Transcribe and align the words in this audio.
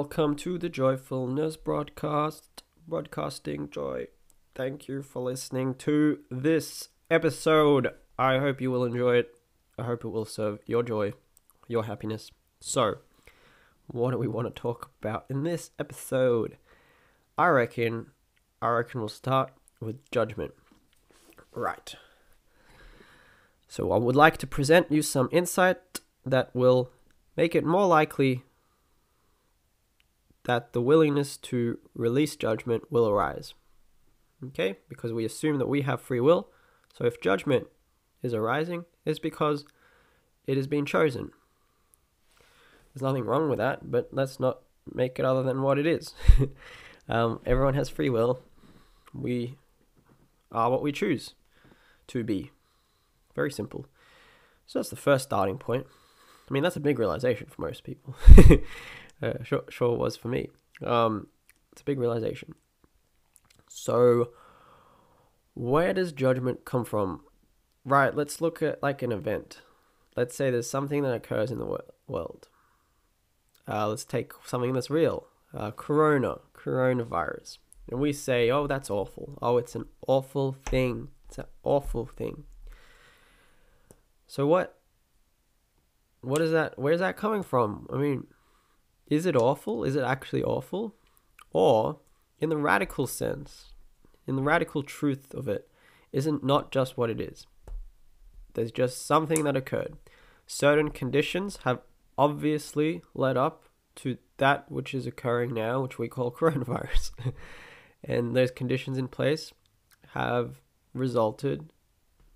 welcome 0.00 0.34
to 0.34 0.56
the 0.56 0.70
Joyfulness 0.70 1.58
broadcast, 1.58 2.62
broadcasting 2.88 3.68
joy. 3.68 4.06
Thank 4.54 4.88
you 4.88 5.02
for 5.02 5.20
listening 5.20 5.74
to 5.74 6.20
this 6.30 6.88
episode. 7.10 7.90
I 8.18 8.38
hope 8.38 8.62
you 8.62 8.70
will 8.70 8.86
enjoy 8.86 9.16
it. 9.16 9.34
I 9.78 9.82
hope 9.82 10.02
it 10.02 10.08
will 10.08 10.24
serve 10.24 10.60
your 10.64 10.82
joy, 10.82 11.12
your 11.68 11.84
happiness. 11.84 12.30
So, 12.60 13.00
what 13.88 14.12
do 14.12 14.16
we 14.16 14.26
want 14.26 14.46
to 14.48 14.58
talk 14.58 14.90
about 15.02 15.26
in 15.28 15.42
this 15.42 15.70
episode? 15.78 16.56
I 17.36 17.48
reckon, 17.48 18.06
I 18.62 18.70
reckon 18.70 19.00
we'll 19.00 19.10
start 19.10 19.52
with 19.80 20.10
judgment. 20.10 20.54
Right. 21.52 21.94
So, 23.68 23.92
I 23.92 23.98
would 23.98 24.16
like 24.16 24.38
to 24.38 24.46
present 24.46 24.90
you 24.90 25.02
some 25.02 25.28
insight 25.30 26.00
that 26.24 26.56
will 26.56 26.90
make 27.36 27.54
it 27.54 27.66
more 27.66 27.86
likely 27.86 28.44
that 30.50 30.72
the 30.72 30.82
willingness 30.82 31.36
to 31.36 31.78
release 31.94 32.34
judgment 32.34 32.90
will 32.90 33.08
arise. 33.08 33.54
Okay? 34.44 34.78
Because 34.88 35.12
we 35.12 35.24
assume 35.24 35.58
that 35.58 35.68
we 35.68 35.82
have 35.82 36.00
free 36.00 36.18
will. 36.18 36.48
So 36.92 37.04
if 37.04 37.20
judgment 37.20 37.68
is 38.20 38.34
arising, 38.34 38.84
it's 39.04 39.20
because 39.20 39.64
it 40.48 40.56
has 40.56 40.66
been 40.66 40.84
chosen. 40.84 41.30
There's 42.92 43.02
nothing 43.02 43.22
wrong 43.26 43.48
with 43.48 43.60
that, 43.60 43.92
but 43.92 44.08
let's 44.10 44.40
not 44.40 44.62
make 44.92 45.20
it 45.20 45.24
other 45.24 45.44
than 45.44 45.62
what 45.62 45.78
it 45.78 45.86
is. 45.86 46.14
um, 47.08 47.38
everyone 47.46 47.74
has 47.74 47.88
free 47.88 48.10
will. 48.10 48.42
We 49.14 49.54
are 50.50 50.68
what 50.68 50.82
we 50.82 50.90
choose 50.90 51.34
to 52.08 52.24
be. 52.24 52.50
Very 53.36 53.52
simple. 53.52 53.86
So 54.66 54.80
that's 54.80 54.90
the 54.90 54.96
first 54.96 55.26
starting 55.26 55.58
point. 55.58 55.86
I 56.48 56.52
mean, 56.52 56.64
that's 56.64 56.74
a 56.74 56.80
big 56.80 56.98
realization 56.98 57.46
for 57.46 57.62
most 57.62 57.84
people. 57.84 58.16
uh, 59.22 59.42
sure, 59.42 59.64
sure 59.68 59.96
was 59.96 60.16
for 60.16 60.28
me. 60.28 60.48
Um, 60.84 61.28
it's 61.72 61.82
a 61.82 61.84
big 61.84 61.98
realization. 61.98 62.54
So, 63.68 64.30
where 65.54 65.92
does 65.92 66.12
judgment 66.12 66.64
come 66.64 66.84
from? 66.84 67.22
Right, 67.84 68.14
let's 68.14 68.40
look 68.40 68.62
at 68.62 68.82
like 68.82 69.02
an 69.02 69.12
event. 69.12 69.62
Let's 70.16 70.34
say 70.34 70.50
there's 70.50 70.68
something 70.68 71.02
that 71.02 71.14
occurs 71.14 71.50
in 71.50 71.58
the 71.58 71.64
wor- 71.64 71.84
world. 72.06 72.48
Uh, 73.68 73.88
let's 73.88 74.04
take 74.04 74.32
something 74.44 74.72
that's 74.72 74.90
real. 74.90 75.26
Uh, 75.56 75.70
corona, 75.70 76.38
coronavirus. 76.54 77.58
And 77.90 78.00
we 78.00 78.12
say, 78.12 78.50
oh, 78.50 78.66
that's 78.66 78.90
awful. 78.90 79.38
Oh, 79.40 79.56
it's 79.56 79.74
an 79.74 79.86
awful 80.06 80.52
thing. 80.52 81.08
It's 81.28 81.38
an 81.38 81.46
awful 81.62 82.06
thing. 82.06 82.44
So 84.26 84.46
what 84.46 84.78
what 86.20 86.40
is 86.40 86.52
that 86.52 86.78
where's 86.78 87.00
that 87.00 87.16
coming 87.16 87.42
from? 87.42 87.88
I 87.92 87.96
mean, 87.96 88.26
is 89.10 89.26
it 89.26 89.36
awful? 89.36 89.84
Is 89.84 89.96
it 89.96 90.04
actually 90.04 90.42
awful? 90.42 90.94
Or 91.52 91.98
in 92.38 92.48
the 92.48 92.56
radical 92.56 93.06
sense, 93.06 93.72
in 94.26 94.36
the 94.36 94.42
radical 94.42 94.82
truth 94.82 95.34
of 95.34 95.48
it, 95.48 95.68
isn't 96.12 96.44
not 96.44 96.70
just 96.70 96.96
what 96.96 97.10
it 97.10 97.20
is. 97.20 97.46
There's 98.54 98.72
just 98.72 99.04
something 99.04 99.44
that 99.44 99.56
occurred. 99.56 99.96
Certain 100.46 100.90
conditions 100.90 101.58
have 101.64 101.80
obviously 102.16 103.02
led 103.14 103.36
up 103.36 103.68
to 103.96 104.16
that 104.38 104.70
which 104.70 104.94
is 104.94 105.06
occurring 105.06 105.52
now, 105.52 105.82
which 105.82 105.98
we 105.98 106.08
call 106.08 106.30
coronavirus. 106.40 107.10
and 108.04 108.34
those 108.34 108.50
conditions 108.50 108.96
in 108.96 109.08
place 109.08 109.52
have 110.14 110.60
resulted, 110.94 111.70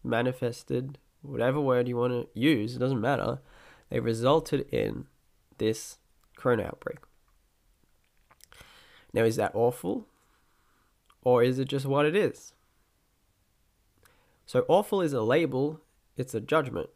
manifested, 0.03 0.99
whatever 1.23 1.61
word 1.61 1.89
you 1.89 1.97
want 1.97 2.13
to 2.13 2.41
use, 2.41 2.77
it 2.77 2.79
doesn't 2.81 3.01
matter. 3.01 3.39
They 3.91 4.01
resulted 4.01 4.69
in 4.73 5.07
this 5.59 5.99
corona 6.37 6.65
outbreak. 6.65 6.99
Now, 9.13 9.23
is 9.23 9.37
that 9.37 9.55
awful? 9.55 10.07
Or 11.23 11.43
is 11.43 11.59
it 11.59 11.69
just 11.69 11.87
what 11.87 12.05
it 12.05 12.17
is? 12.17 12.53
So, 14.47 14.65
awful 14.69 15.01
is 15.01 15.13
a 15.13 15.23
label, 15.23 15.81
it's 16.17 16.35
a 16.35 16.41
judgment. 16.41 16.91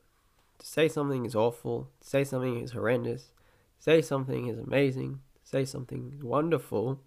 To 0.58 0.66
say 0.66 0.88
something 0.88 1.24
is 1.24 1.34
awful, 1.34 1.88
to 2.00 2.06
say 2.06 2.24
something 2.24 2.60
is 2.60 2.72
horrendous, 2.72 3.32
to 3.78 3.82
say 3.82 4.02
something 4.02 4.48
is 4.48 4.58
amazing, 4.58 5.20
to 5.42 5.48
say 5.48 5.64
something 5.64 6.12
is 6.14 6.22
wonderful. 6.22 7.00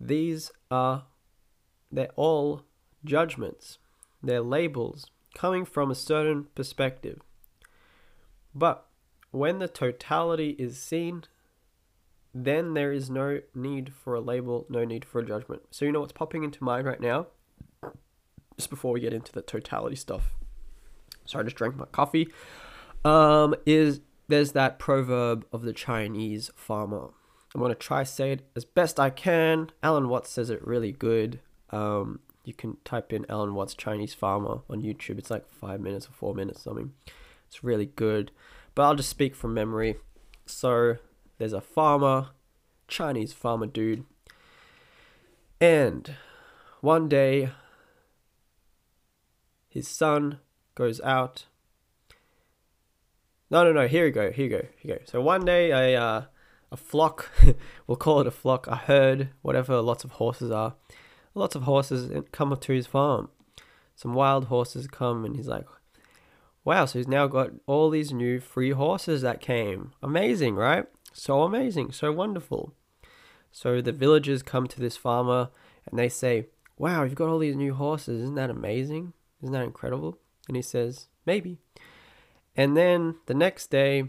These 0.00 0.50
are, 0.70 1.04
they're 1.90 2.10
all 2.16 2.62
judgments. 3.04 3.78
They're 4.22 4.42
labels 4.42 5.06
coming 5.34 5.64
from 5.64 5.90
a 5.90 5.94
certain 5.94 6.48
perspective. 6.54 7.20
But 8.54 8.86
when 9.32 9.58
the 9.58 9.68
totality 9.68 10.54
is 10.58 10.78
seen, 10.78 11.24
then 12.32 12.74
there 12.74 12.92
is 12.92 13.10
no 13.10 13.40
need 13.54 13.92
for 13.92 14.14
a 14.14 14.20
label, 14.20 14.66
no 14.68 14.84
need 14.84 15.04
for 15.04 15.18
a 15.18 15.26
judgment. 15.26 15.62
So, 15.70 15.84
you 15.84 15.92
know 15.92 16.00
what's 16.00 16.12
popping 16.12 16.44
into 16.44 16.62
mind 16.62 16.86
right 16.86 17.00
now? 17.00 17.26
Just 18.56 18.70
before 18.70 18.92
we 18.92 19.00
get 19.00 19.12
into 19.12 19.32
the 19.32 19.42
totality 19.42 19.96
stuff. 19.96 20.36
Sorry, 21.26 21.42
I 21.42 21.44
just 21.44 21.56
drank 21.56 21.76
my 21.76 21.86
coffee. 21.86 22.28
Um, 23.04 23.54
is 23.66 24.00
there's 24.28 24.52
that 24.52 24.78
proverb 24.78 25.44
of 25.52 25.62
the 25.62 25.72
Chinese 25.72 26.50
farmer. 26.54 27.08
I'm 27.54 27.60
gonna 27.60 27.74
try 27.74 28.02
say 28.02 28.32
it 28.32 28.46
as 28.56 28.64
best 28.64 28.98
I 28.98 29.10
can. 29.10 29.70
Alan 29.82 30.08
Watts 30.08 30.30
says 30.30 30.50
it 30.50 30.66
really 30.66 30.92
good. 30.92 31.40
Um, 31.70 32.20
you 32.44 32.54
can 32.54 32.76
type 32.84 33.12
in 33.12 33.26
Alan 33.28 33.54
Watts 33.54 33.74
Chinese 33.74 34.14
farmer 34.14 34.60
on 34.70 34.82
YouTube. 34.82 35.18
It's 35.18 35.30
like 35.30 35.48
five 35.48 35.80
minutes 35.80 36.08
or 36.08 36.12
four 36.12 36.34
minutes 36.34 36.62
something. 36.62 36.92
It's 37.46 37.62
really 37.62 37.86
good. 37.86 38.30
But 38.74 38.82
I'll 38.84 38.94
just 38.94 39.10
speak 39.10 39.34
from 39.34 39.54
memory. 39.54 39.96
So 40.46 40.96
there's 41.38 41.52
a 41.52 41.60
farmer, 41.60 42.28
Chinese 42.88 43.32
farmer 43.32 43.66
dude. 43.66 44.04
And 45.60 46.14
one 46.80 47.08
day 47.08 47.50
his 49.68 49.88
son 49.88 50.38
goes 50.74 51.00
out. 51.00 51.46
No, 53.50 53.64
no, 53.64 53.72
no. 53.72 53.86
Here 53.86 54.04
we 54.04 54.10
go. 54.10 54.30
Here 54.30 54.46
we 54.46 54.48
go. 54.48 54.66
Here 54.78 54.84
we 54.84 54.90
go. 54.90 54.98
So 55.04 55.20
one 55.20 55.44
day 55.44 55.70
a 55.70 56.00
uh, 56.00 56.22
a 56.72 56.76
flock, 56.76 57.30
we'll 57.86 57.96
call 57.96 58.20
it 58.20 58.26
a 58.26 58.30
flock, 58.30 58.66
a 58.66 58.76
herd, 58.76 59.28
whatever 59.42 59.80
lots 59.82 60.04
of 60.04 60.12
horses 60.12 60.50
are. 60.50 60.74
Lots 61.34 61.54
of 61.54 61.62
horses 61.62 62.10
come 62.32 62.56
to 62.56 62.72
his 62.72 62.86
farm. 62.86 63.28
Some 63.94 64.14
wild 64.14 64.46
horses 64.46 64.86
come, 64.86 65.24
and 65.24 65.36
he's 65.36 65.46
like, 65.46 65.66
wow, 66.64 66.84
so 66.84 66.98
he's 66.98 67.08
now 67.08 67.26
got 67.26 67.50
all 67.66 67.90
these 67.90 68.12
new 68.12 68.40
free 68.40 68.70
horses 68.70 69.22
that 69.22 69.40
came. 69.40 69.92
Amazing, 70.02 70.54
right? 70.54 70.86
So 71.12 71.42
amazing, 71.42 71.92
so 71.92 72.12
wonderful. 72.12 72.74
So 73.50 73.80
the 73.80 73.92
villagers 73.92 74.42
come 74.42 74.66
to 74.68 74.80
this 74.80 74.96
farmer 74.96 75.50
and 75.86 75.98
they 75.98 76.08
say, 76.08 76.46
wow, 76.78 77.04
you've 77.04 77.14
got 77.14 77.28
all 77.28 77.38
these 77.38 77.56
new 77.56 77.74
horses. 77.74 78.22
Isn't 78.22 78.36
that 78.36 78.50
amazing? 78.50 79.12
Isn't 79.42 79.52
that 79.52 79.64
incredible? 79.64 80.18
And 80.48 80.56
he 80.56 80.62
says, 80.62 81.08
maybe. 81.26 81.58
And 82.56 82.76
then 82.76 83.16
the 83.26 83.34
next 83.34 83.70
day, 83.70 84.04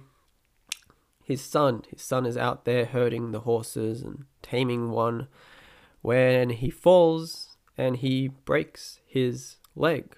his 1.24 1.42
son, 1.42 1.84
his 1.90 2.02
son 2.02 2.26
is 2.26 2.38
out 2.38 2.66
there 2.66 2.86
herding 2.86 3.32
the 3.32 3.42
horses 3.42 4.02
and 4.02 4.26
taming 4.42 4.92
one 4.92 5.28
when 6.02 6.50
he 6.50 6.70
falls 6.70 7.58
and 7.78 7.98
he 7.98 8.28
breaks 8.28 9.00
his 9.06 9.58
leg. 9.76 10.18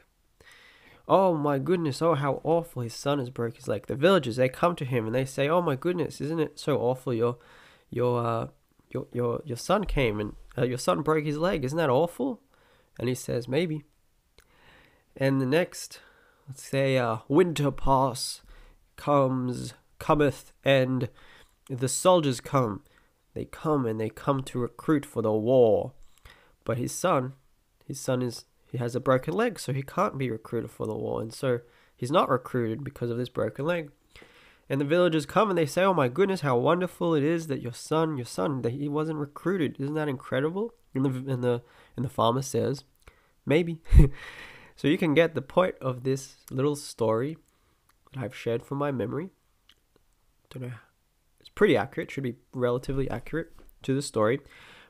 Oh 1.07 1.35
my 1.35 1.59
goodness, 1.59 2.01
oh 2.01 2.15
how 2.15 2.41
awful 2.43 2.81
his 2.81 2.93
son 2.93 3.19
has 3.19 3.29
broke 3.29 3.57
his 3.57 3.67
leg. 3.67 3.85
The 3.85 3.95
villagers 3.95 4.37
they 4.37 4.49
come 4.49 4.75
to 4.77 4.85
him 4.85 5.05
and 5.05 5.13
they 5.13 5.25
say, 5.25 5.47
"Oh 5.47 5.61
my 5.61 5.75
goodness, 5.75 6.19
isn't 6.19 6.39
it 6.39 6.59
so 6.59 6.77
awful 6.79 7.13
your 7.13 7.37
your 7.89 8.25
uh 8.25 8.47
your 8.89 9.07
your 9.13 9.41
your 9.45 9.57
son 9.57 9.83
came 9.85 10.19
and 10.19 10.35
uh, 10.57 10.63
your 10.63 10.79
son 10.79 11.01
broke 11.01 11.25
his 11.25 11.37
leg. 11.37 11.63
Isn't 11.63 11.77
that 11.77 11.89
awful?" 11.89 12.41
And 12.99 13.07
he 13.07 13.15
says, 13.15 13.47
"Maybe." 13.47 13.83
And 15.15 15.39
the 15.39 15.45
next, 15.45 15.99
let's 16.47 16.63
say 16.63 16.97
uh 16.97 17.17
winter 17.27 17.71
pass 17.71 18.41
comes 18.95 19.73
cometh 19.99 20.53
and 20.63 21.09
the 21.69 21.89
soldiers 21.89 22.41
come. 22.41 22.83
They 23.33 23.45
come 23.45 23.85
and 23.85 23.99
they 23.99 24.09
come 24.09 24.41
to 24.43 24.59
recruit 24.59 25.05
for 25.05 25.21
the 25.21 25.33
war. 25.33 25.93
But 26.63 26.77
his 26.77 26.93
son, 26.93 27.33
his 27.85 27.99
son 27.99 28.21
is 28.21 28.45
he 28.75 28.79
has 28.79 28.93
a 28.93 28.99
broken 28.99 29.33
leg, 29.33 29.57
so 29.57 29.71
he 29.71 29.81
can't 29.81 30.17
be 30.17 30.29
recruited 30.29 30.69
for 30.69 30.85
the 30.85 30.93
war, 30.93 31.21
and 31.21 31.33
so 31.33 31.61
he's 31.95 32.11
not 32.11 32.29
recruited 32.29 32.83
because 32.83 33.09
of 33.09 33.17
this 33.17 33.29
broken 33.29 33.65
leg. 33.65 33.89
And 34.69 34.81
the 34.81 34.85
villagers 34.85 35.25
come 35.25 35.49
and 35.49 35.57
they 35.57 35.65
say, 35.65 35.83
"Oh 35.83 35.93
my 35.93 36.09
goodness, 36.09 36.41
how 36.41 36.57
wonderful 36.57 37.15
it 37.15 37.23
is 37.23 37.47
that 37.47 37.61
your 37.61 37.71
son, 37.71 38.17
your 38.17 38.25
son, 38.25 38.63
that 38.63 38.73
he 38.73 38.89
wasn't 38.89 39.19
recruited. 39.19 39.79
Isn't 39.79 39.93
that 39.93 40.09
incredible?" 40.09 40.73
And 40.93 41.05
the 41.05 41.33
and 41.33 41.43
the 41.43 41.61
and 41.95 42.03
the 42.03 42.09
farmer 42.09 42.41
says, 42.41 42.83
"Maybe." 43.45 43.79
so 44.75 44.89
you 44.89 44.97
can 44.97 45.13
get 45.13 45.35
the 45.35 45.41
point 45.41 45.75
of 45.79 46.03
this 46.03 46.35
little 46.51 46.75
story 46.75 47.37
that 48.13 48.23
I've 48.23 48.35
shared 48.35 48.65
from 48.65 48.79
my 48.79 48.91
memory. 48.91 49.29
Don't 50.49 50.63
know. 50.63 50.73
It's 51.39 51.49
pretty 51.49 51.77
accurate. 51.77 52.11
Should 52.11 52.23
be 52.23 52.35
relatively 52.53 53.09
accurate 53.09 53.53
to 53.83 53.95
the 53.95 54.01
story, 54.01 54.41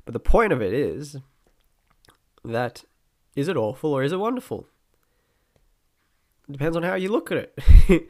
but 0.06 0.14
the 0.14 0.20
point 0.20 0.54
of 0.54 0.62
it 0.62 0.74
is 0.74 1.18
that 2.44 2.86
is 3.36 3.48
it 3.48 3.58
awful 3.58 3.94
or 3.94 4.04
is 4.04 4.12
it 4.12 4.20
wonderful? 4.20 4.68
It 6.48 6.54
depends 6.54 6.78
on 6.78 6.84
how 6.84 6.96
you 6.96 7.12
look 7.12 7.32
at 7.32 7.38
it. 7.38 8.10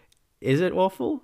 is 0.40 0.60
it 0.60 0.72
awful? 0.72 1.22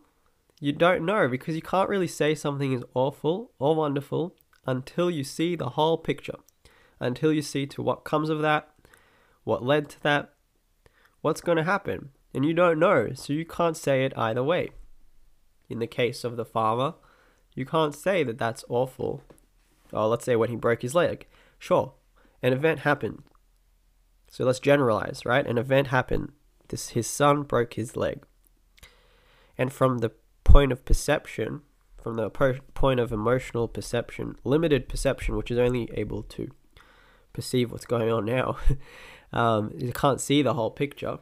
You 0.61 0.73
don't 0.73 1.05
know 1.05 1.29
because 1.29 1.55
you 1.55 1.63
can't 1.63 1.89
really 1.89 2.09
say 2.09 2.35
something 2.35 2.73
is 2.73 2.85
awful 2.95 3.53
or 3.59 3.75
wonderful 3.75 4.35
until 4.67 5.11
you 5.11 5.25
see 5.25 5.57
the 5.57 5.71
whole 5.71 5.99
picture, 5.99 6.39
until 6.99 7.33
you 7.33 7.43
see 7.43 7.67
to 7.67 7.83
what 7.83 8.05
comes 8.05 8.31
of 8.31 8.41
that, 8.41 8.71
what 9.43 9.63
led 9.63 9.89
to 9.91 10.03
that, 10.03 10.33
what's 11.21 11.41
going 11.41 11.59
to 11.59 11.65
happen. 11.65 12.11
And 12.33 12.45
you 12.45 12.55
don't 12.55 12.79
know, 12.79 13.13
so 13.15 13.33
you 13.33 13.45
can't 13.45 13.77
say 13.77 14.05
it 14.05 14.17
either 14.17 14.43
way. 14.43 14.71
In 15.69 15.79
the 15.79 15.87
case 15.87 16.25
of 16.25 16.37
the 16.37 16.45
farmer, 16.45 16.95
you 17.55 17.65
can't 17.65 17.95
say 17.95 18.25
that 18.25 18.39
that's 18.39 18.65
awful. 18.69 19.23
Oh, 19.93 20.09
let's 20.09 20.25
say 20.25 20.35
when 20.35 20.51
he 20.51 20.57
broke 20.57 20.83
his 20.83 20.95
leg. 20.95 21.27
Sure, 21.59 21.93
an 22.43 22.53
event 22.53 22.81
happened. 22.81 23.23
So 24.35 24.45
let's 24.45 24.59
generalize, 24.59 25.23
right? 25.25 25.47
An 25.47 25.59
event 25.59 25.87
happened. 25.87 26.33
This 26.67 26.89
his 26.89 27.07
son 27.07 27.45
broke 27.45 27.75
his 27.75 27.97
leg. 27.97 28.25
And 29.57 29.73
from 29.73 29.99
the 29.99 30.11
point 30.43 30.73
of 30.73 30.85
perception, 30.85 31.61
from 32.03 32.17
the 32.17 32.29
po- 32.31 32.59
point 32.75 32.99
of 32.99 33.13
emotional 33.13 33.69
perception, 33.69 34.35
limited 34.43 34.89
perception, 34.89 35.37
which 35.37 35.53
is 35.53 35.59
only 35.59 35.89
able 35.95 36.25
to 36.25 36.51
perceive 37.33 37.71
what's 37.71 37.87
going 37.87 38.11
on 38.11 38.25
now, 38.25 38.57
um, 39.33 39.71
you 39.79 39.93
can't 39.93 40.21
see 40.21 40.43
the 40.43 40.55
whole 40.55 40.73
picture. 40.73 41.21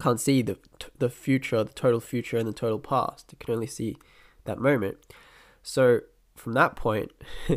Can't 0.00 0.20
see 0.20 0.42
the 0.42 0.58
the 0.98 1.08
future, 1.08 1.62
the 1.62 1.72
total 1.74 2.00
future, 2.00 2.36
and 2.36 2.48
the 2.48 2.52
total 2.52 2.80
past. 2.80 3.28
You 3.30 3.38
can 3.38 3.54
only 3.54 3.68
see 3.68 3.96
that 4.46 4.58
moment. 4.58 4.96
So 5.62 6.00
from 6.34 6.54
that 6.54 6.74
point, 6.74 7.12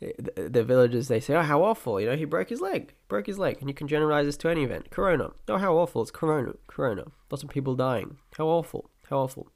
the, 0.00 0.48
the 0.48 0.64
villagers 0.64 1.08
they 1.08 1.20
say, 1.20 1.34
"Oh, 1.34 1.42
how 1.42 1.62
awful! 1.62 2.00
You 2.00 2.06
know, 2.06 2.16
he 2.16 2.24
broke 2.24 2.48
his 2.48 2.62
leg, 2.62 2.94
broke 3.12 3.26
his 3.26 3.38
leg," 3.38 3.58
and 3.60 3.68
you 3.68 3.74
can 3.74 3.88
generalize 3.88 4.26
this 4.26 4.36
to 4.38 4.48
any 4.48 4.64
event. 4.64 4.90
Corona. 4.90 5.30
Oh, 5.48 5.58
how 5.58 5.74
awful! 5.76 6.02
It's 6.02 6.10
Corona. 6.10 6.54
Corona. 6.66 7.04
Lots 7.30 7.42
of 7.42 7.50
people 7.50 7.76
dying. 7.76 8.18
How 8.36 8.46
awful! 8.46 8.90
How 9.08 9.18
awful! 9.18 9.48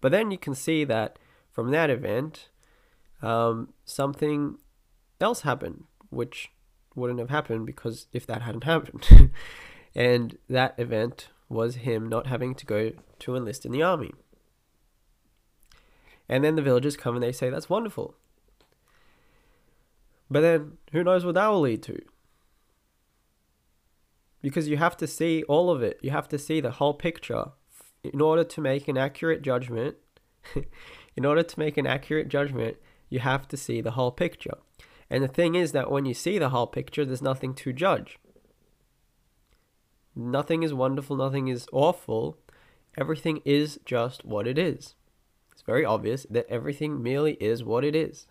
But 0.00 0.10
then 0.12 0.30
you 0.30 0.38
can 0.38 0.54
see 0.54 0.84
that 0.84 1.18
from 1.52 1.70
that 1.70 1.90
event, 1.90 2.48
um, 3.22 3.72
something 3.84 4.58
else 5.20 5.42
happened, 5.42 5.84
which 6.10 6.50
wouldn't 6.94 7.20
have 7.20 7.30
happened 7.30 7.66
because 7.66 8.06
if 8.12 8.26
that 8.26 8.42
hadn't 8.42 8.64
happened, 8.72 9.30
and 9.94 10.38
that 10.48 10.74
event 10.78 11.28
was 11.48 11.76
him 11.76 12.08
not 12.08 12.26
having 12.26 12.54
to 12.54 12.66
go 12.66 12.92
to 13.20 13.36
enlist 13.36 13.64
in 13.64 13.72
the 13.72 13.82
army. 13.82 14.12
And 16.28 16.42
then 16.42 16.56
the 16.56 16.62
villagers 16.62 16.96
come 16.96 17.14
and 17.14 17.22
they 17.22 17.32
say, 17.32 17.50
That's 17.50 17.68
wonderful. 17.68 18.14
But 20.30 20.40
then 20.40 20.78
who 20.92 21.04
knows 21.04 21.24
what 21.24 21.34
that 21.34 21.48
will 21.48 21.60
lead 21.60 21.82
to? 21.84 22.00
Because 24.44 24.68
you 24.68 24.76
have 24.76 24.94
to 24.98 25.06
see 25.06 25.42
all 25.44 25.70
of 25.70 25.82
it, 25.82 25.98
you 26.02 26.10
have 26.10 26.28
to 26.28 26.38
see 26.38 26.60
the 26.60 26.72
whole 26.72 26.92
picture 26.92 27.46
in 28.02 28.20
order 28.20 28.44
to 28.44 28.60
make 28.60 28.88
an 28.88 28.98
accurate 28.98 29.40
judgment. 29.40 29.96
in 31.16 31.24
order 31.24 31.42
to 31.42 31.58
make 31.58 31.78
an 31.78 31.86
accurate 31.86 32.28
judgment, 32.28 32.76
you 33.08 33.20
have 33.20 33.48
to 33.48 33.56
see 33.56 33.80
the 33.80 33.92
whole 33.92 34.10
picture. 34.10 34.58
And 35.08 35.24
the 35.24 35.28
thing 35.28 35.54
is 35.54 35.72
that 35.72 35.90
when 35.90 36.04
you 36.04 36.12
see 36.12 36.38
the 36.38 36.50
whole 36.50 36.66
picture, 36.66 37.06
there's 37.06 37.22
nothing 37.22 37.54
to 37.54 37.72
judge. 37.72 38.18
Nothing 40.14 40.62
is 40.62 40.74
wonderful, 40.74 41.16
nothing 41.16 41.48
is 41.48 41.66
awful. 41.72 42.36
Everything 42.98 43.40
is 43.46 43.80
just 43.86 44.26
what 44.26 44.46
it 44.46 44.58
is. 44.58 44.94
It's 45.52 45.62
very 45.62 45.86
obvious 45.86 46.26
that 46.28 46.46
everything 46.50 47.02
merely 47.02 47.38
is 47.40 47.64
what 47.64 47.82
it 47.82 47.96
is. 47.96 48.26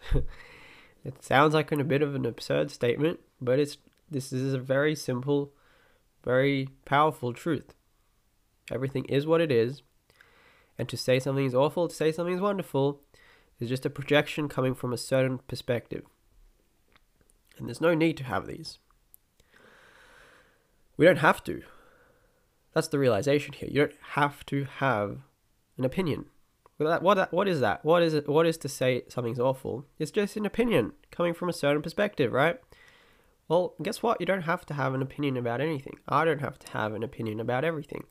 it 1.04 1.24
sounds 1.24 1.56
like 1.56 1.72
an, 1.72 1.82
a 1.82 1.84
bit 1.84 2.04
of 2.04 2.14
an 2.14 2.28
absurd 2.28 2.70
statement, 2.70 3.20
but 3.42 3.58
it's 3.58 3.78
this 4.12 4.32
is 4.32 4.54
a 4.54 4.60
very 4.60 4.96
simple, 4.96 5.54
very 6.24 6.70
powerful 6.86 7.34
truth. 7.34 7.74
Everything 8.72 9.06
is 9.06 9.28
what 9.28 9.42
it 9.42 9.52
is, 9.52 9.82
and 10.78 10.88
to 10.90 10.98
say 10.98 11.20
something 11.20 11.46
is 11.46 11.56
awful, 11.56 11.88
to 11.88 11.96
say 11.96 12.12
something 12.12 12.36
is 12.36 12.42
wonderful, 12.42 13.02
is 13.60 13.70
just 13.70 13.86
a 13.86 13.90
projection 13.90 14.48
coming 14.48 14.74
from 14.74 14.94
a 14.94 14.98
certain 14.98 15.40
perspective. 15.40 16.04
And 17.58 17.68
there's 17.68 17.82
no 17.82 17.94
need 17.94 18.18
to 18.18 18.24
have 18.24 18.48
these. 18.48 18.80
We 20.98 21.06
don't 21.06 21.18
have 21.18 21.44
to. 21.46 21.64
That's 22.74 22.88
the 22.88 23.00
realization 23.00 23.54
here. 23.54 23.70
You 23.72 23.82
don't 23.82 24.00
have 24.12 24.46
to 24.48 24.66
have 24.80 25.20
an 25.78 25.86
opinion. 25.86 26.26
What 26.78 27.32
what 27.32 27.48
is 27.48 27.60
that? 27.60 27.86
What 27.86 28.02
is 28.02 28.14
it? 28.14 28.28
What 28.28 28.48
is 28.48 28.58
to 28.58 28.70
say 28.70 29.04
something's 29.08 29.40
awful? 29.40 29.86
It's 30.00 30.12
just 30.12 30.36
an 30.36 30.46
opinion 30.46 30.94
coming 31.12 31.34
from 31.34 31.50
a 31.50 31.54
certain 31.54 31.82
perspective, 31.82 32.34
right? 32.34 32.60
Well, 33.48 33.76
guess 33.82 34.02
what? 34.02 34.20
You 34.20 34.26
don't 34.26 34.44
have 34.44 34.66
to 34.68 34.74
have 34.74 34.94
an 34.94 35.02
opinion 35.02 35.38
about 35.38 35.62
anything. 35.62 36.00
I 36.08 36.26
don't 36.26 36.40
have 36.40 36.58
to 36.60 36.72
have 36.72 36.94
an 36.94 37.04
opinion 37.04 37.40
about 37.40 37.66
everything. 37.66 38.06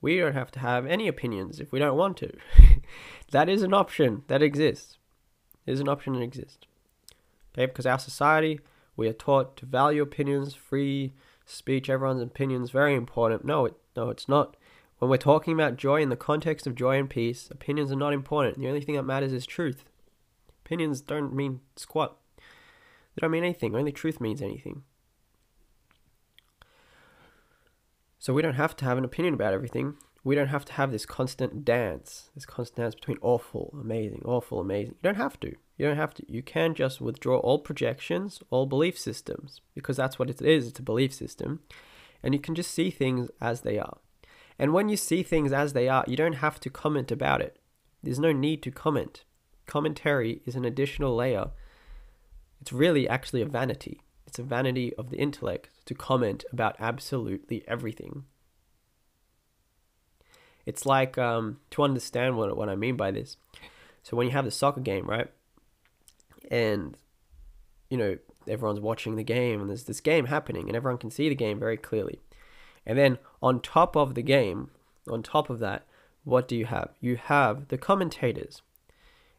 We 0.00 0.18
don't 0.18 0.34
have 0.34 0.50
to 0.52 0.60
have 0.60 0.86
any 0.86 1.08
opinions 1.08 1.60
if 1.60 1.72
we 1.72 1.78
don't 1.78 1.96
want 1.96 2.16
to. 2.18 2.32
that 3.30 3.48
is 3.48 3.62
an 3.62 3.74
option 3.74 4.22
that 4.28 4.42
exists. 4.42 4.98
It 5.66 5.72
is 5.72 5.80
an 5.80 5.88
option 5.88 6.14
that 6.14 6.22
exists. 6.22 6.66
Okay, 7.52 7.66
because 7.66 7.86
our 7.86 7.98
society, 7.98 8.60
we 8.96 9.08
are 9.08 9.12
taught 9.12 9.56
to 9.58 9.66
value 9.66 10.02
opinions, 10.02 10.54
free 10.54 11.12
speech, 11.44 11.90
everyone's 11.90 12.22
opinion 12.22 12.62
is 12.62 12.70
very 12.70 12.94
important. 12.94 13.44
No, 13.44 13.66
it, 13.66 13.74
no, 13.96 14.10
it's 14.10 14.28
not. 14.28 14.56
When 14.98 15.10
we're 15.10 15.16
talking 15.16 15.54
about 15.54 15.76
joy 15.76 16.00
in 16.02 16.08
the 16.08 16.16
context 16.16 16.66
of 16.66 16.74
joy 16.74 16.98
and 16.98 17.08
peace, 17.08 17.48
opinions 17.50 17.92
are 17.92 17.96
not 17.96 18.12
important. 18.12 18.58
The 18.58 18.68
only 18.68 18.80
thing 18.80 18.96
that 18.96 19.04
matters 19.04 19.32
is 19.32 19.46
truth. 19.46 19.84
Opinions 20.64 21.00
don't 21.00 21.34
mean 21.34 21.60
squat. 21.76 22.16
They 23.18 23.24
don't 23.24 23.32
mean 23.32 23.42
anything. 23.42 23.74
Only 23.74 23.90
truth 23.90 24.20
means 24.20 24.40
anything. 24.40 24.84
So 28.20 28.32
we 28.32 28.42
don't 28.42 28.54
have 28.54 28.76
to 28.76 28.84
have 28.84 28.96
an 28.96 29.04
opinion 29.04 29.34
about 29.34 29.52
everything. 29.52 29.96
We 30.22 30.36
don't 30.36 30.46
have 30.46 30.64
to 30.66 30.74
have 30.74 30.92
this 30.92 31.04
constant 31.04 31.64
dance, 31.64 32.30
this 32.36 32.46
constant 32.46 32.76
dance 32.76 32.94
between 32.94 33.18
awful, 33.20 33.74
amazing, 33.80 34.22
awful, 34.24 34.60
amazing. 34.60 34.94
You 34.94 35.02
don't 35.02 35.16
have 35.16 35.40
to. 35.40 35.48
You 35.48 35.86
don't 35.86 35.96
have 35.96 36.14
to. 36.14 36.32
You 36.32 36.44
can 36.44 36.76
just 36.76 37.00
withdraw 37.00 37.38
all 37.38 37.58
projections, 37.58 38.40
all 38.50 38.66
belief 38.66 38.96
systems, 38.96 39.62
because 39.74 39.96
that's 39.96 40.20
what 40.20 40.30
it 40.30 40.40
is. 40.40 40.68
It's 40.68 40.78
a 40.78 40.82
belief 40.82 41.12
system. 41.12 41.58
And 42.22 42.34
you 42.34 42.40
can 42.40 42.54
just 42.54 42.70
see 42.70 42.88
things 42.88 43.30
as 43.40 43.62
they 43.62 43.80
are. 43.80 43.98
And 44.60 44.72
when 44.72 44.88
you 44.88 44.96
see 44.96 45.24
things 45.24 45.52
as 45.52 45.72
they 45.72 45.88
are, 45.88 46.04
you 46.06 46.16
don't 46.16 46.34
have 46.34 46.60
to 46.60 46.70
comment 46.70 47.10
about 47.10 47.40
it. 47.40 47.58
There's 48.00 48.20
no 48.20 48.30
need 48.30 48.62
to 48.62 48.70
comment. 48.70 49.24
Commentary 49.66 50.40
is 50.46 50.54
an 50.54 50.64
additional 50.64 51.16
layer. 51.16 51.50
It's 52.60 52.72
really 52.72 53.08
actually 53.08 53.42
a 53.42 53.46
vanity. 53.46 54.00
It's 54.26 54.38
a 54.38 54.42
vanity 54.42 54.94
of 54.94 55.10
the 55.10 55.16
intellect 55.16 55.70
to 55.86 55.94
comment 55.94 56.44
about 56.52 56.76
absolutely 56.78 57.64
everything. 57.66 58.24
It's 60.66 60.84
like 60.84 61.16
um, 61.16 61.60
to 61.70 61.82
understand 61.82 62.36
what, 62.36 62.54
what 62.56 62.68
I 62.68 62.76
mean 62.76 62.96
by 62.96 63.10
this. 63.10 63.38
So 64.02 64.16
when 64.16 64.26
you 64.26 64.32
have 64.32 64.44
the 64.44 64.50
soccer 64.50 64.80
game, 64.80 65.06
right? 65.06 65.30
And, 66.50 66.96
you 67.88 67.96
know, 67.96 68.18
everyone's 68.46 68.80
watching 68.80 69.16
the 69.16 69.24
game 69.24 69.60
and 69.60 69.70
there's 69.70 69.84
this 69.84 70.00
game 70.00 70.26
happening 70.26 70.68
and 70.68 70.76
everyone 70.76 70.98
can 70.98 71.10
see 71.10 71.28
the 71.28 71.34
game 71.34 71.58
very 71.58 71.76
clearly. 71.76 72.20
And 72.84 72.98
then 72.98 73.18
on 73.42 73.60
top 73.60 73.96
of 73.96 74.14
the 74.14 74.22
game, 74.22 74.70
on 75.08 75.22
top 75.22 75.48
of 75.50 75.58
that, 75.60 75.86
what 76.24 76.48
do 76.48 76.56
you 76.56 76.66
have? 76.66 76.90
You 77.00 77.16
have 77.16 77.68
the 77.68 77.78
commentators. 77.78 78.62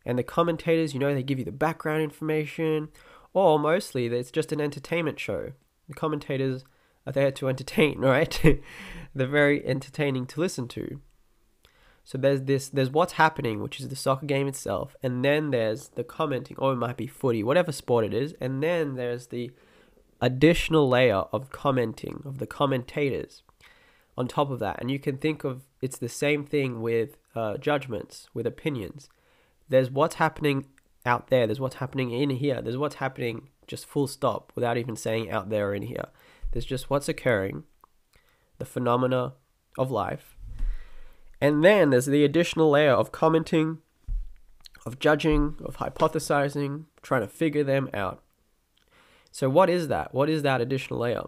And 0.06 0.18
the 0.18 0.24
commentators, 0.24 0.94
you 0.94 1.00
know, 1.00 1.14
they 1.14 1.24
give 1.24 1.38
you 1.38 1.46
the 1.46 1.52
background 1.52 2.02
information, 2.02 2.90
or 3.34 3.60
mostly 3.60 4.08
it's 4.08 4.32
just 4.32 4.52
an 4.52 4.62
entertainment 4.62 5.20
show. 5.20 5.54
The 5.88 5.94
commentators 5.94 6.64
are 7.06 7.14
there 7.14 7.32
to 7.32 7.50
entertain, 7.50 8.00
right? 8.16 8.40
They're 9.16 9.28
very 9.28 9.66
entertaining 9.66 10.26
to 10.28 10.40
listen 10.40 10.68
to. 10.70 11.00
So 12.04 12.18
there's 12.18 12.44
this, 12.44 12.70
there's 12.70 12.90
what's 12.90 13.14
happening, 13.14 13.62
which 13.62 13.80
is 13.80 13.90
the 13.90 13.96
soccer 13.96 14.26
game 14.26 14.48
itself, 14.48 14.96
and 15.04 15.24
then 15.24 15.52
there's 15.52 15.90
the 15.90 16.04
commenting, 16.04 16.58
or 16.58 16.74
it 16.74 16.78
might 16.78 16.98
be 16.98 17.06
footy, 17.06 17.44
whatever 17.44 17.72
sport 17.72 18.04
it 18.04 18.16
is, 18.16 18.34
and 18.42 18.64
then 18.64 18.96
there's 18.96 19.28
the 19.28 19.52
additional 20.20 20.90
layer 20.90 21.24
of 21.32 21.52
commenting, 21.52 22.24
of 22.26 22.40
the 22.40 22.48
commentators 22.48 23.44
on 24.18 24.28
top 24.28 24.50
of 24.50 24.60
that. 24.60 24.78
And 24.80 24.90
you 24.90 25.00
can 25.00 25.18
think 25.18 25.44
of 25.44 25.64
it's 25.82 25.98
the 25.98 26.10
same 26.10 26.46
thing 26.46 26.82
with 26.82 27.18
uh, 27.36 27.58
judgments, 27.58 28.28
with 28.34 28.48
opinions. 28.48 29.08
There's 29.70 29.92
what's 29.92 30.16
happening 30.16 30.66
out 31.10 31.28
there, 31.28 31.48
there's 31.48 31.60
what's 31.60 31.76
happening 31.76 32.12
in 32.12 32.30
here, 32.30 32.62
there's 32.62 32.78
what's 32.78 32.96
happening 32.96 33.50
just 33.68 33.86
full 33.86 34.08
stop 34.08 34.52
without 34.56 34.78
even 34.78 34.96
saying 34.96 35.32
out 35.32 35.50
there 35.50 35.70
or 35.70 35.76
in 35.76 35.84
here. 35.84 36.06
There's 36.52 36.66
just 36.66 36.90
what's 36.90 37.10
occurring, 37.10 37.64
the 38.58 38.66
phenomena 38.66 39.34
of 39.78 39.92
life. 39.92 40.38
And 41.42 41.64
then 41.64 41.90
there's 41.90 42.06
the 42.06 42.24
additional 42.24 42.70
layer 42.70 42.92
of 42.92 43.12
commenting, 43.12 43.80
of 44.86 45.00
judging, 45.00 45.56
of 45.64 45.78
hypothesizing, 45.78 46.86
trying 47.02 47.22
to 47.22 47.28
figure 47.28 47.64
them 47.64 47.90
out. 47.94 48.22
So, 49.32 49.50
what 49.50 49.70
is 49.70 49.88
that? 49.88 50.14
What 50.14 50.30
is 50.30 50.42
that 50.44 50.62
additional 50.62 51.00
layer? 51.00 51.24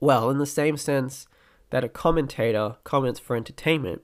Well, 0.00 0.30
in 0.30 0.38
the 0.38 0.46
same 0.46 0.76
sense 0.76 1.26
that 1.70 1.84
a 1.84 1.88
commentator 1.88 2.76
comments 2.84 3.20
for 3.20 3.36
entertainment, 3.36 4.02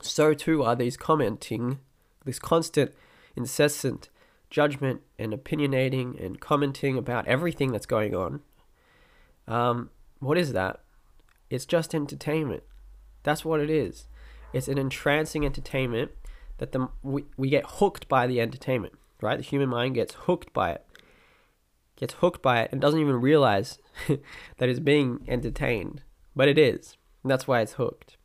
so 0.00 0.34
too 0.34 0.62
are 0.62 0.74
these 0.74 0.96
commenting, 0.96 1.78
this 2.24 2.38
constant, 2.38 2.92
incessant 3.36 4.08
judgment 4.50 5.00
and 5.18 5.32
opinionating 5.32 6.22
and 6.24 6.40
commenting 6.40 6.98
about 6.98 7.26
everything 7.26 7.72
that's 7.72 7.86
going 7.86 8.14
on. 8.14 8.40
Um, 9.48 9.90
what 10.20 10.38
is 10.38 10.52
that? 10.52 10.80
It's 11.50 11.66
just 11.66 11.94
entertainment. 11.94 12.62
That's 13.22 13.44
what 13.44 13.60
it 13.60 13.70
is. 13.70 14.06
It's 14.52 14.68
an 14.68 14.78
entrancing 14.78 15.44
entertainment 15.44 16.10
that 16.58 16.72
the 16.72 16.88
we, 17.02 17.24
we 17.36 17.48
get 17.48 17.64
hooked 17.66 18.08
by 18.08 18.26
the 18.26 18.40
entertainment, 18.40 18.94
right? 19.20 19.38
The 19.38 19.42
human 19.44 19.68
mind 19.68 19.94
gets 19.94 20.14
hooked 20.14 20.52
by 20.52 20.72
it, 20.72 20.86
gets 21.96 22.14
hooked 22.14 22.42
by 22.42 22.60
it, 22.60 22.68
and 22.70 22.80
doesn't 22.80 23.00
even 23.00 23.20
realize 23.20 23.78
that 24.08 24.68
it's 24.68 24.80
being 24.80 25.24
entertained, 25.26 26.02
but 26.36 26.48
it 26.48 26.58
is. 26.58 26.96
And 27.22 27.30
that's 27.30 27.48
why 27.48 27.60
it's 27.60 27.74
hooked. 27.74 28.16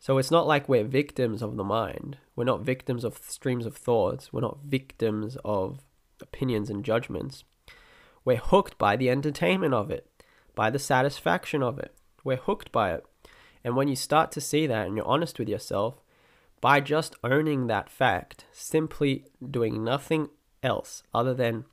So 0.00 0.16
it's 0.16 0.30
not 0.30 0.46
like 0.46 0.66
we're 0.66 0.84
victims 0.84 1.42
of 1.42 1.56
the 1.56 1.62
mind. 1.64 2.16
We're 2.34 2.44
not 2.44 2.62
victims 2.62 3.04
of 3.04 3.18
streams 3.18 3.66
of 3.66 3.76
thoughts. 3.76 4.32
We're 4.32 4.40
not 4.40 4.60
victims 4.64 5.36
of 5.44 5.80
opinions 6.22 6.70
and 6.70 6.82
judgments. 6.82 7.44
We're 8.24 8.38
hooked 8.38 8.78
by 8.78 8.96
the 8.96 9.10
entertainment 9.10 9.74
of 9.74 9.90
it, 9.90 10.10
by 10.54 10.70
the 10.70 10.78
satisfaction 10.78 11.62
of 11.62 11.78
it. 11.78 11.94
We're 12.24 12.36
hooked 12.36 12.72
by 12.72 12.94
it. 12.94 13.04
And 13.62 13.76
when 13.76 13.88
you 13.88 13.96
start 13.96 14.32
to 14.32 14.40
see 14.40 14.66
that 14.66 14.86
and 14.86 14.96
you're 14.96 15.06
honest 15.06 15.38
with 15.38 15.50
yourself, 15.50 16.00
by 16.62 16.80
just 16.80 17.14
owning 17.22 17.66
that 17.66 17.90
fact, 17.90 18.46
simply 18.52 19.26
doing 19.50 19.84
nothing 19.84 20.30
else 20.62 21.02
other 21.12 21.34
than 21.34 21.66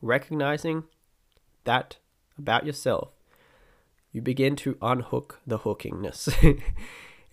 recognizing 0.00 0.84
that 1.64 1.98
about 2.38 2.64
yourself, 2.64 3.10
you 4.10 4.22
begin 4.22 4.56
to 4.56 4.78
unhook 4.80 5.40
the 5.46 5.58
hookingness 5.58 6.32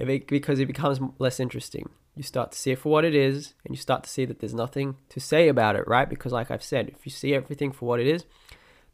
because 0.05 0.59
it 0.59 0.67
becomes 0.67 0.99
less 1.19 1.39
interesting. 1.39 1.89
You 2.15 2.23
start 2.23 2.51
to 2.51 2.57
see 2.57 2.71
it 2.71 2.79
for 2.79 2.89
what 2.89 3.05
it 3.05 3.15
is, 3.15 3.53
and 3.65 3.73
you 3.73 3.79
start 3.79 4.03
to 4.03 4.09
see 4.09 4.25
that 4.25 4.39
there's 4.39 4.53
nothing 4.53 4.95
to 5.09 5.19
say 5.19 5.47
about 5.47 5.75
it, 5.75 5.87
right? 5.87 6.09
Because, 6.09 6.33
like 6.33 6.51
I've 6.51 6.63
said, 6.63 6.89
if 6.89 7.05
you 7.05 7.11
see 7.11 7.33
everything 7.33 7.71
for 7.71 7.87
what 7.87 7.99
it 7.99 8.07
is, 8.07 8.25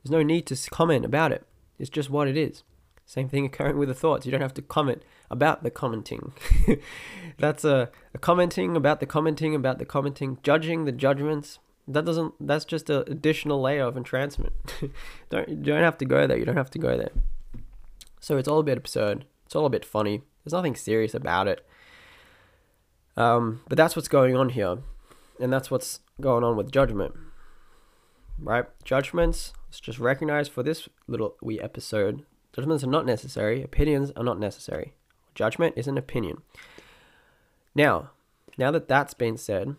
there's 0.04 0.12
no 0.12 0.24
need 0.24 0.46
to 0.48 0.70
comment 0.70 1.06
about 1.06 1.32
it. 1.32 1.46
It's 1.80 1.90
just 1.90 2.10
what 2.10 2.28
it 2.28 2.38
is. 2.38 2.64
Same 3.06 3.30
thing 3.30 3.46
occurring 3.46 3.78
with 3.78 3.88
the 3.88 3.96
thoughts. 3.96 4.26
You 4.26 4.34
don't 4.34 4.42
have 4.42 4.54
to 4.56 4.62
comment 4.62 5.02
about 5.32 5.64
the 5.64 5.72
commenting. 5.72 6.34
that's 7.38 7.64
a, 7.64 7.90
a, 8.14 8.18
commenting 8.18 8.76
about 8.76 9.00
the 9.00 9.06
commenting 9.06 9.56
about 9.56 9.80
the 9.80 9.86
commenting, 9.86 10.38
judging 10.44 10.84
the 10.84 10.92
judgments. 10.92 11.60
That 11.88 12.04
doesn't. 12.04 12.34
That's 12.40 12.66
just 12.66 12.90
an 12.90 13.06
additional 13.08 13.62
layer 13.62 13.84
of 13.84 13.96
entrancement. 13.96 14.54
don't 15.30 15.48
you 15.48 15.56
don't 15.56 15.84
have 15.84 15.98
to 16.00 16.06
go 16.06 16.28
there. 16.28 16.38
You 16.38 16.44
don't 16.44 16.58
have 16.58 16.72
to 16.72 16.80
go 16.80 16.98
there. 16.98 17.12
So 18.20 18.38
it's 18.38 18.48
all 18.48 18.60
a 18.60 18.64
bit 18.64 18.78
absurd. 18.78 19.26
It's 19.46 19.56
all 19.56 19.66
a 19.66 19.70
bit 19.70 19.86
funny. 19.86 20.24
There's 20.48 20.54
nothing 20.54 20.77
serious 20.77 21.13
about 21.13 21.50
it. 21.50 21.68
Um, 23.18 23.60
but 23.68 23.77
that's 23.77 23.98
what's 23.98 24.08
going 24.08 24.34
on 24.38 24.50
here, 24.50 24.77
and 25.42 25.51
that's 25.51 25.70
what's 25.70 26.00
going 26.22 26.46
on 26.46 26.56
with 26.56 26.72
judgment. 26.72 27.13
Right? 28.39 28.63
Judgments. 28.86 29.51
Let's 29.68 29.82
just 29.82 30.00
recognize 30.00 30.48
for 30.48 30.63
this 30.63 30.88
little 31.06 31.36
wee 31.42 31.60
episode 31.60 32.25
Judgments 32.54 32.82
are 32.82 32.88
not 32.88 33.06
necessary, 33.06 33.62
opinions 33.62 34.13
are 34.16 34.24
not 34.24 34.39
necessary. 34.39 34.94
Judgment 35.36 35.74
is 35.75 35.88
an 35.88 35.98
opinion. 35.98 36.44
Now, 37.75 38.12
now 38.58 38.72
that 38.72 38.88
that's 38.88 39.13
been 39.13 39.38
said, 39.38 39.75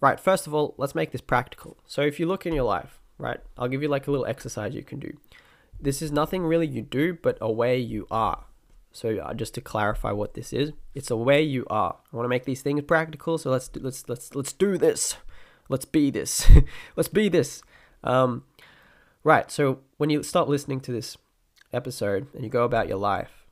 right, 0.00 0.18
first 0.18 0.48
of 0.48 0.52
all, 0.52 0.74
let's 0.76 0.96
make 0.96 1.12
this 1.12 1.20
practical. 1.20 1.76
So 1.86 2.02
if 2.02 2.18
you 2.18 2.26
look 2.26 2.46
in 2.46 2.52
your 2.52 2.64
life, 2.64 2.98
right, 3.16 3.38
I'll 3.56 3.68
give 3.68 3.80
you 3.80 3.88
like 3.88 4.08
a 4.08 4.10
little 4.10 4.26
exercise 4.26 4.74
you 4.74 4.82
can 4.82 4.98
do. 4.98 5.16
This 5.80 6.02
is 6.02 6.10
nothing 6.10 6.42
really 6.42 6.66
you 6.66 6.82
do, 6.82 7.14
but 7.14 7.38
a 7.40 7.50
way 7.50 7.78
you 7.78 8.08
are. 8.10 8.44
So 8.92 9.16
uh, 9.18 9.34
just 9.34 9.54
to 9.54 9.60
clarify 9.60 10.12
what 10.12 10.34
this 10.34 10.52
is, 10.52 10.72
it's 10.94 11.10
a 11.10 11.16
way 11.16 11.42
you 11.42 11.66
are. 11.70 11.96
I 12.12 12.16
want 12.16 12.24
to 12.24 12.28
make 12.28 12.44
these 12.44 12.62
things 12.62 12.82
practical, 12.82 13.38
so 13.38 13.50
let's 13.50 13.68
do, 13.68 13.80
let's 13.80 14.08
let's 14.08 14.34
let's 14.34 14.52
do 14.52 14.76
this. 14.76 15.16
Let's 15.68 15.84
be 15.84 16.10
this. 16.10 16.50
let's 16.96 17.08
be 17.08 17.28
this. 17.28 17.62
Um, 18.04 18.44
right. 19.24 19.50
So 19.50 19.80
when 19.96 20.10
you 20.10 20.22
start 20.22 20.48
listening 20.48 20.80
to 20.80 20.92
this 20.92 21.16
episode 21.72 22.26
and 22.34 22.44
you 22.44 22.50
go 22.50 22.64
about 22.64 22.88
your 22.88 22.98
life, 22.98 23.46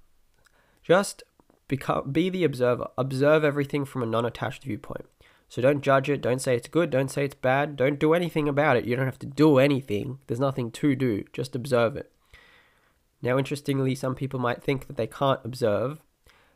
just 0.83 1.23
become 1.69 2.11
be 2.13 2.29
the 2.29 2.45
observer. 2.45 2.89
Observe 2.99 3.43
everything 3.45 3.85
from 3.85 4.03
a 4.03 4.07
non-attached 4.07 4.65
viewpoint. 4.65 5.07
So 5.49 5.61
don't 5.61 5.81
judge 5.81 6.09
it, 6.09 6.21
don't 6.21 6.41
say 6.41 6.55
it's 6.55 6.69
good, 6.69 6.91
don't 6.91 7.11
say 7.11 7.25
it's 7.25 7.35
bad, 7.35 7.75
don't 7.75 7.99
do 7.99 8.15
anything 8.15 8.49
about 8.49 8.77
it. 8.77 8.85
You 8.85 8.95
don't 8.95 9.07
have 9.07 9.19
to 9.19 9.27
do 9.27 9.59
anything. 9.59 10.21
There's 10.29 10.39
nothing 10.39 10.71
to 10.71 10.95
do, 10.95 11.25
just 11.33 11.57
observe 11.57 11.97
it. 11.97 12.13
Now, 13.23 13.39
interestingly, 13.39 13.95
some 13.95 14.15
people 14.15 14.41
might 14.41 14.63
think 14.63 14.87
that 14.87 14.97
they 14.97 15.07
can't 15.07 15.41
observe. 15.45 16.01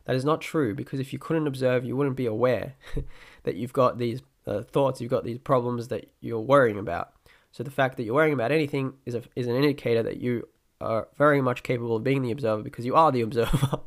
That 0.05 0.15
is 0.15 0.25
not 0.25 0.41
true 0.41 0.75
because 0.75 0.99
if 0.99 1.13
you 1.13 1.19
couldn't 1.19 1.47
observe, 1.47 1.85
you 1.85 1.95
wouldn't 1.95 2.15
be 2.15 2.25
aware 2.25 2.75
that 3.43 3.55
you've 3.55 3.73
got 3.73 3.97
these 3.97 4.21
uh, 4.47 4.61
thoughts, 4.61 5.01
you've 5.01 5.11
got 5.11 5.23
these 5.23 5.39
problems 5.39 5.87
that 5.87 6.11
you're 6.21 6.39
worrying 6.39 6.77
about. 6.77 7.13
So 7.51 7.63
the 7.63 7.71
fact 7.71 7.97
that 7.97 8.03
you're 8.03 8.15
worrying 8.15 8.33
about 8.33 8.51
anything 8.51 8.93
is 9.05 9.15
a, 9.15 9.23
is 9.35 9.47
an 9.47 9.55
indicator 9.55 10.03
that 10.03 10.17
you 10.17 10.47
are 10.81 11.07
very 11.17 11.41
much 11.41 11.63
capable 11.63 11.95
of 11.95 12.03
being 12.03 12.21
the 12.21 12.31
observer 12.31 12.61
because 12.61 12.85
you 12.85 12.95
are 12.95 13.11
the 13.11 13.21
observer. 13.29 13.79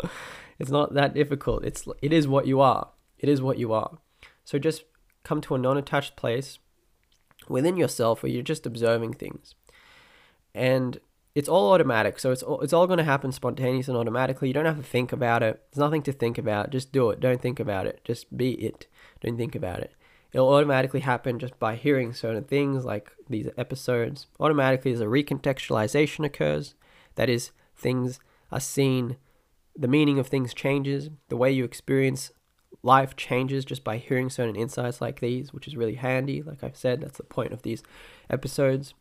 it's 0.58 0.70
not 0.70 0.94
that 0.94 1.14
difficult. 1.14 1.64
It's 1.64 1.86
it 2.02 2.12
is 2.12 2.26
what 2.26 2.46
you 2.46 2.60
are. 2.60 2.88
It 3.18 3.28
is 3.28 3.42
what 3.42 3.58
you 3.58 3.72
are. 3.72 3.98
So 4.44 4.58
just 4.58 4.84
come 5.22 5.40
to 5.42 5.54
a 5.54 5.58
non-attached 5.58 6.16
place 6.16 6.58
within 7.48 7.76
yourself 7.76 8.22
where 8.22 8.32
you're 8.32 8.42
just 8.42 8.66
observing 8.66 9.14
things. 9.14 9.54
And 10.54 10.98
it's 11.38 11.48
all 11.48 11.72
automatic. 11.72 12.18
So 12.18 12.32
it's 12.32 12.42
all, 12.42 12.60
it's 12.62 12.72
all 12.72 12.88
going 12.88 12.98
to 12.98 13.04
happen 13.04 13.30
spontaneously 13.30 13.92
and 13.92 14.00
automatically. 14.00 14.48
You 14.48 14.54
don't 14.54 14.64
have 14.64 14.76
to 14.76 14.82
think 14.82 15.12
about 15.12 15.44
it. 15.44 15.62
There's 15.70 15.78
nothing 15.78 16.02
to 16.02 16.12
think 16.12 16.36
about. 16.36 16.70
Just 16.70 16.90
do 16.90 17.10
it. 17.10 17.20
Don't 17.20 17.40
think 17.40 17.60
about 17.60 17.86
it. 17.86 18.00
Just 18.02 18.36
be 18.36 18.54
it. 18.54 18.88
Don't 19.20 19.36
think 19.36 19.54
about 19.54 19.78
it. 19.78 19.92
It'll 20.32 20.52
automatically 20.52 20.98
happen 20.98 21.38
just 21.38 21.56
by 21.60 21.76
hearing 21.76 22.12
certain 22.12 22.42
things 22.42 22.84
like 22.84 23.12
these 23.28 23.48
episodes. 23.56 24.26
Automatically, 24.40 24.92
as 24.92 25.00
a 25.00 25.04
recontextualization 25.04 26.24
occurs. 26.24 26.74
That 27.14 27.30
is, 27.30 27.52
things 27.76 28.18
are 28.50 28.58
seen, 28.58 29.16
the 29.76 29.86
meaning 29.86 30.18
of 30.18 30.26
things 30.26 30.52
changes, 30.52 31.08
the 31.28 31.36
way 31.36 31.52
you 31.52 31.62
experience 31.62 32.32
life 32.82 33.14
changes 33.14 33.64
just 33.64 33.84
by 33.84 33.98
hearing 33.98 34.28
certain 34.28 34.56
insights 34.56 35.00
like 35.00 35.20
these, 35.20 35.52
which 35.52 35.68
is 35.68 35.76
really 35.76 35.94
handy. 35.94 36.42
Like 36.42 36.64
I've 36.64 36.76
said, 36.76 37.00
that's 37.00 37.18
the 37.18 37.22
point 37.22 37.52
of 37.52 37.62
these 37.62 37.84
episodes. 38.28 38.94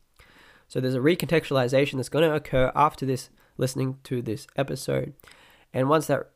So 0.67 0.79
there's 0.79 0.95
a 0.95 0.99
recontextualization 0.99 1.93
that's 1.93 2.09
going 2.09 2.29
to 2.29 2.35
occur 2.35 2.71
after 2.75 3.05
this, 3.05 3.29
listening 3.57 3.99
to 4.03 4.21
this 4.21 4.47
episode. 4.55 5.13
And 5.73 5.89
once 5.89 6.07
that, 6.07 6.31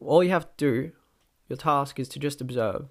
all 0.00 0.24
you 0.24 0.30
have 0.30 0.48
to 0.56 0.56
do, 0.56 0.92
your 1.48 1.56
task 1.56 1.98
is 1.98 2.08
to 2.10 2.18
just 2.18 2.40
observe 2.40 2.86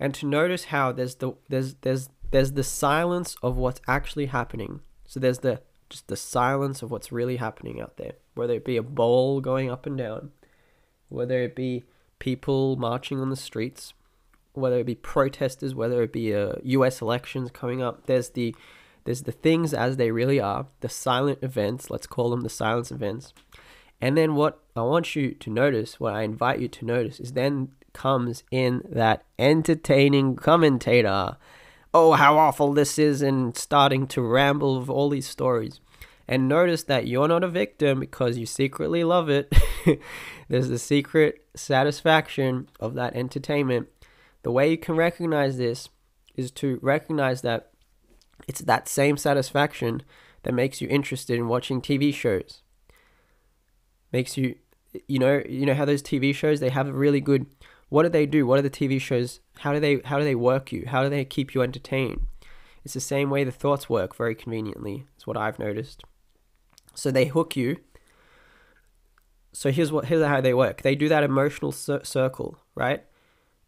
and 0.00 0.14
to 0.14 0.26
notice 0.26 0.64
how 0.64 0.90
there's 0.90 1.16
the 1.16 1.32
there's 1.48 1.74
there's 1.82 2.08
there's 2.30 2.52
the 2.52 2.64
silence 2.64 3.36
of 3.42 3.56
what's 3.56 3.80
actually 3.86 4.26
happening. 4.26 4.80
So 5.06 5.20
there's 5.20 5.40
the 5.40 5.60
just 5.90 6.08
the 6.08 6.16
silence 6.16 6.82
of 6.82 6.90
what's 6.90 7.12
really 7.12 7.36
happening 7.36 7.80
out 7.80 7.98
there, 7.98 8.12
whether 8.34 8.54
it 8.54 8.64
be 8.64 8.76
a 8.76 8.82
bowl 8.82 9.40
going 9.40 9.70
up 9.70 9.86
and 9.86 9.98
down, 9.98 10.30
whether 11.08 11.42
it 11.42 11.54
be 11.54 11.84
people 12.18 12.76
marching 12.76 13.20
on 13.20 13.28
the 13.28 13.36
streets, 13.36 13.92
whether 14.54 14.78
it 14.78 14.86
be 14.86 14.94
protesters, 14.94 15.74
whether 15.74 16.02
it 16.02 16.12
be 16.12 16.34
uh, 16.34 16.54
U.S. 16.62 17.02
elections 17.02 17.50
coming 17.52 17.82
up. 17.82 18.06
There's 18.06 18.30
the 18.30 18.54
there's 19.04 19.22
the 19.22 19.32
things 19.32 19.72
as 19.74 19.96
they 19.96 20.10
really 20.10 20.40
are, 20.40 20.66
the 20.80 20.88
silent 20.88 21.38
events. 21.42 21.90
Let's 21.90 22.06
call 22.06 22.30
them 22.30 22.42
the 22.42 22.48
silence 22.48 22.90
events. 22.90 23.32
And 24.00 24.16
then 24.16 24.34
what 24.34 24.60
I 24.74 24.82
want 24.82 25.14
you 25.14 25.32
to 25.32 25.50
notice, 25.50 26.00
what 26.00 26.14
I 26.14 26.22
invite 26.22 26.60
you 26.60 26.68
to 26.68 26.84
notice, 26.84 27.20
is 27.20 27.32
then 27.32 27.72
comes 27.92 28.44
in 28.50 28.82
that 28.88 29.24
entertaining 29.38 30.36
commentator 30.36 31.36
oh, 31.92 32.12
how 32.12 32.38
awful 32.38 32.72
this 32.72 32.98
is, 32.98 33.22
and 33.22 33.56
starting 33.56 34.06
to 34.08 34.22
ramble 34.22 34.76
of 34.76 34.90
all 34.90 35.08
these 35.08 35.26
stories. 35.26 35.80
And 36.28 36.48
notice 36.48 36.84
that 36.84 37.06
you're 37.08 37.26
not 37.26 37.42
a 37.42 37.48
victim 37.48 37.98
because 37.98 38.38
you 38.38 38.46
secretly 38.46 39.02
love 39.02 39.28
it. 39.28 39.52
There's 40.48 40.68
the 40.68 40.78
secret 40.78 41.44
satisfaction 41.56 42.68
of 42.78 42.94
that 42.94 43.16
entertainment. 43.16 43.88
The 44.42 44.52
way 44.52 44.70
you 44.70 44.78
can 44.78 44.94
recognize 44.94 45.58
this 45.58 45.88
is 46.36 46.52
to 46.52 46.78
recognize 46.82 47.42
that 47.42 47.70
it's 48.50 48.62
that 48.62 48.88
same 48.88 49.16
satisfaction 49.16 50.02
that 50.42 50.52
makes 50.52 50.80
you 50.80 50.88
interested 50.88 51.38
in 51.38 51.46
watching 51.46 51.80
TV 51.80 52.12
shows. 52.12 52.62
Makes 54.12 54.36
you 54.36 54.56
you 55.06 55.20
know, 55.20 55.40
you 55.48 55.64
know 55.66 55.74
how 55.74 55.84
those 55.84 56.02
TV 56.02 56.34
shows 56.34 56.58
they 56.58 56.70
have 56.70 56.88
a 56.88 56.92
really 56.92 57.20
good 57.20 57.46
what 57.90 58.02
do 58.02 58.08
they 58.08 58.26
do? 58.26 58.44
What 58.44 58.58
are 58.58 58.62
the 58.62 58.68
TV 58.68 59.00
shows? 59.00 59.38
How 59.58 59.72
do 59.72 59.78
they 59.78 60.00
how 60.04 60.18
do 60.18 60.24
they 60.24 60.34
work 60.34 60.72
you? 60.72 60.84
How 60.88 61.04
do 61.04 61.08
they 61.08 61.24
keep 61.24 61.54
you 61.54 61.62
entertained? 61.62 62.26
It's 62.84 62.94
the 62.94 63.00
same 63.00 63.30
way 63.30 63.44
the 63.44 63.52
thoughts 63.52 63.88
work 63.88 64.16
very 64.16 64.34
conveniently. 64.34 65.06
It's 65.14 65.28
what 65.28 65.36
I've 65.36 65.60
noticed. 65.60 66.02
So 66.92 67.12
they 67.12 67.26
hook 67.26 67.54
you. 67.54 67.76
So 69.52 69.70
here's 69.70 69.92
what 69.92 70.06
here's 70.06 70.26
how 70.26 70.40
they 70.40 70.54
work. 70.54 70.82
They 70.82 70.96
do 70.96 71.08
that 71.08 71.22
emotional 71.22 71.70
cir- 71.70 72.02
circle, 72.02 72.58
right? 72.74 73.04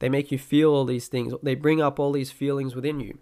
They 0.00 0.08
make 0.08 0.32
you 0.32 0.38
feel 0.38 0.70
all 0.70 0.84
these 0.84 1.06
things. 1.06 1.34
They 1.40 1.54
bring 1.54 1.80
up 1.80 2.00
all 2.00 2.10
these 2.10 2.32
feelings 2.32 2.74
within 2.74 2.98
you, 2.98 3.18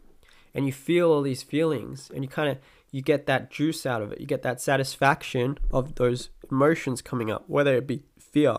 and 0.55 0.67
you 0.67 0.73
feel 0.73 1.11
all 1.11 1.23
these 1.23 1.43
feelings, 1.43 2.11
and 2.15 2.25
you 2.25 2.29
kind 2.29 2.51
of 2.51 2.59
you 2.91 3.03
get 3.03 3.27
that 3.27 3.51
juice 3.51 3.87
out 3.87 4.03
of 4.03 4.13
it. 4.13 4.21
You 4.21 4.27
get 4.27 4.43
that 4.43 4.61
satisfaction 4.61 5.59
of 5.71 5.95
those 5.95 6.31
emotions 6.51 7.03
coming 7.03 7.31
up, 7.31 7.45
whether 7.47 7.75
it 7.77 7.87
be 7.87 8.03
fear, 8.19 8.57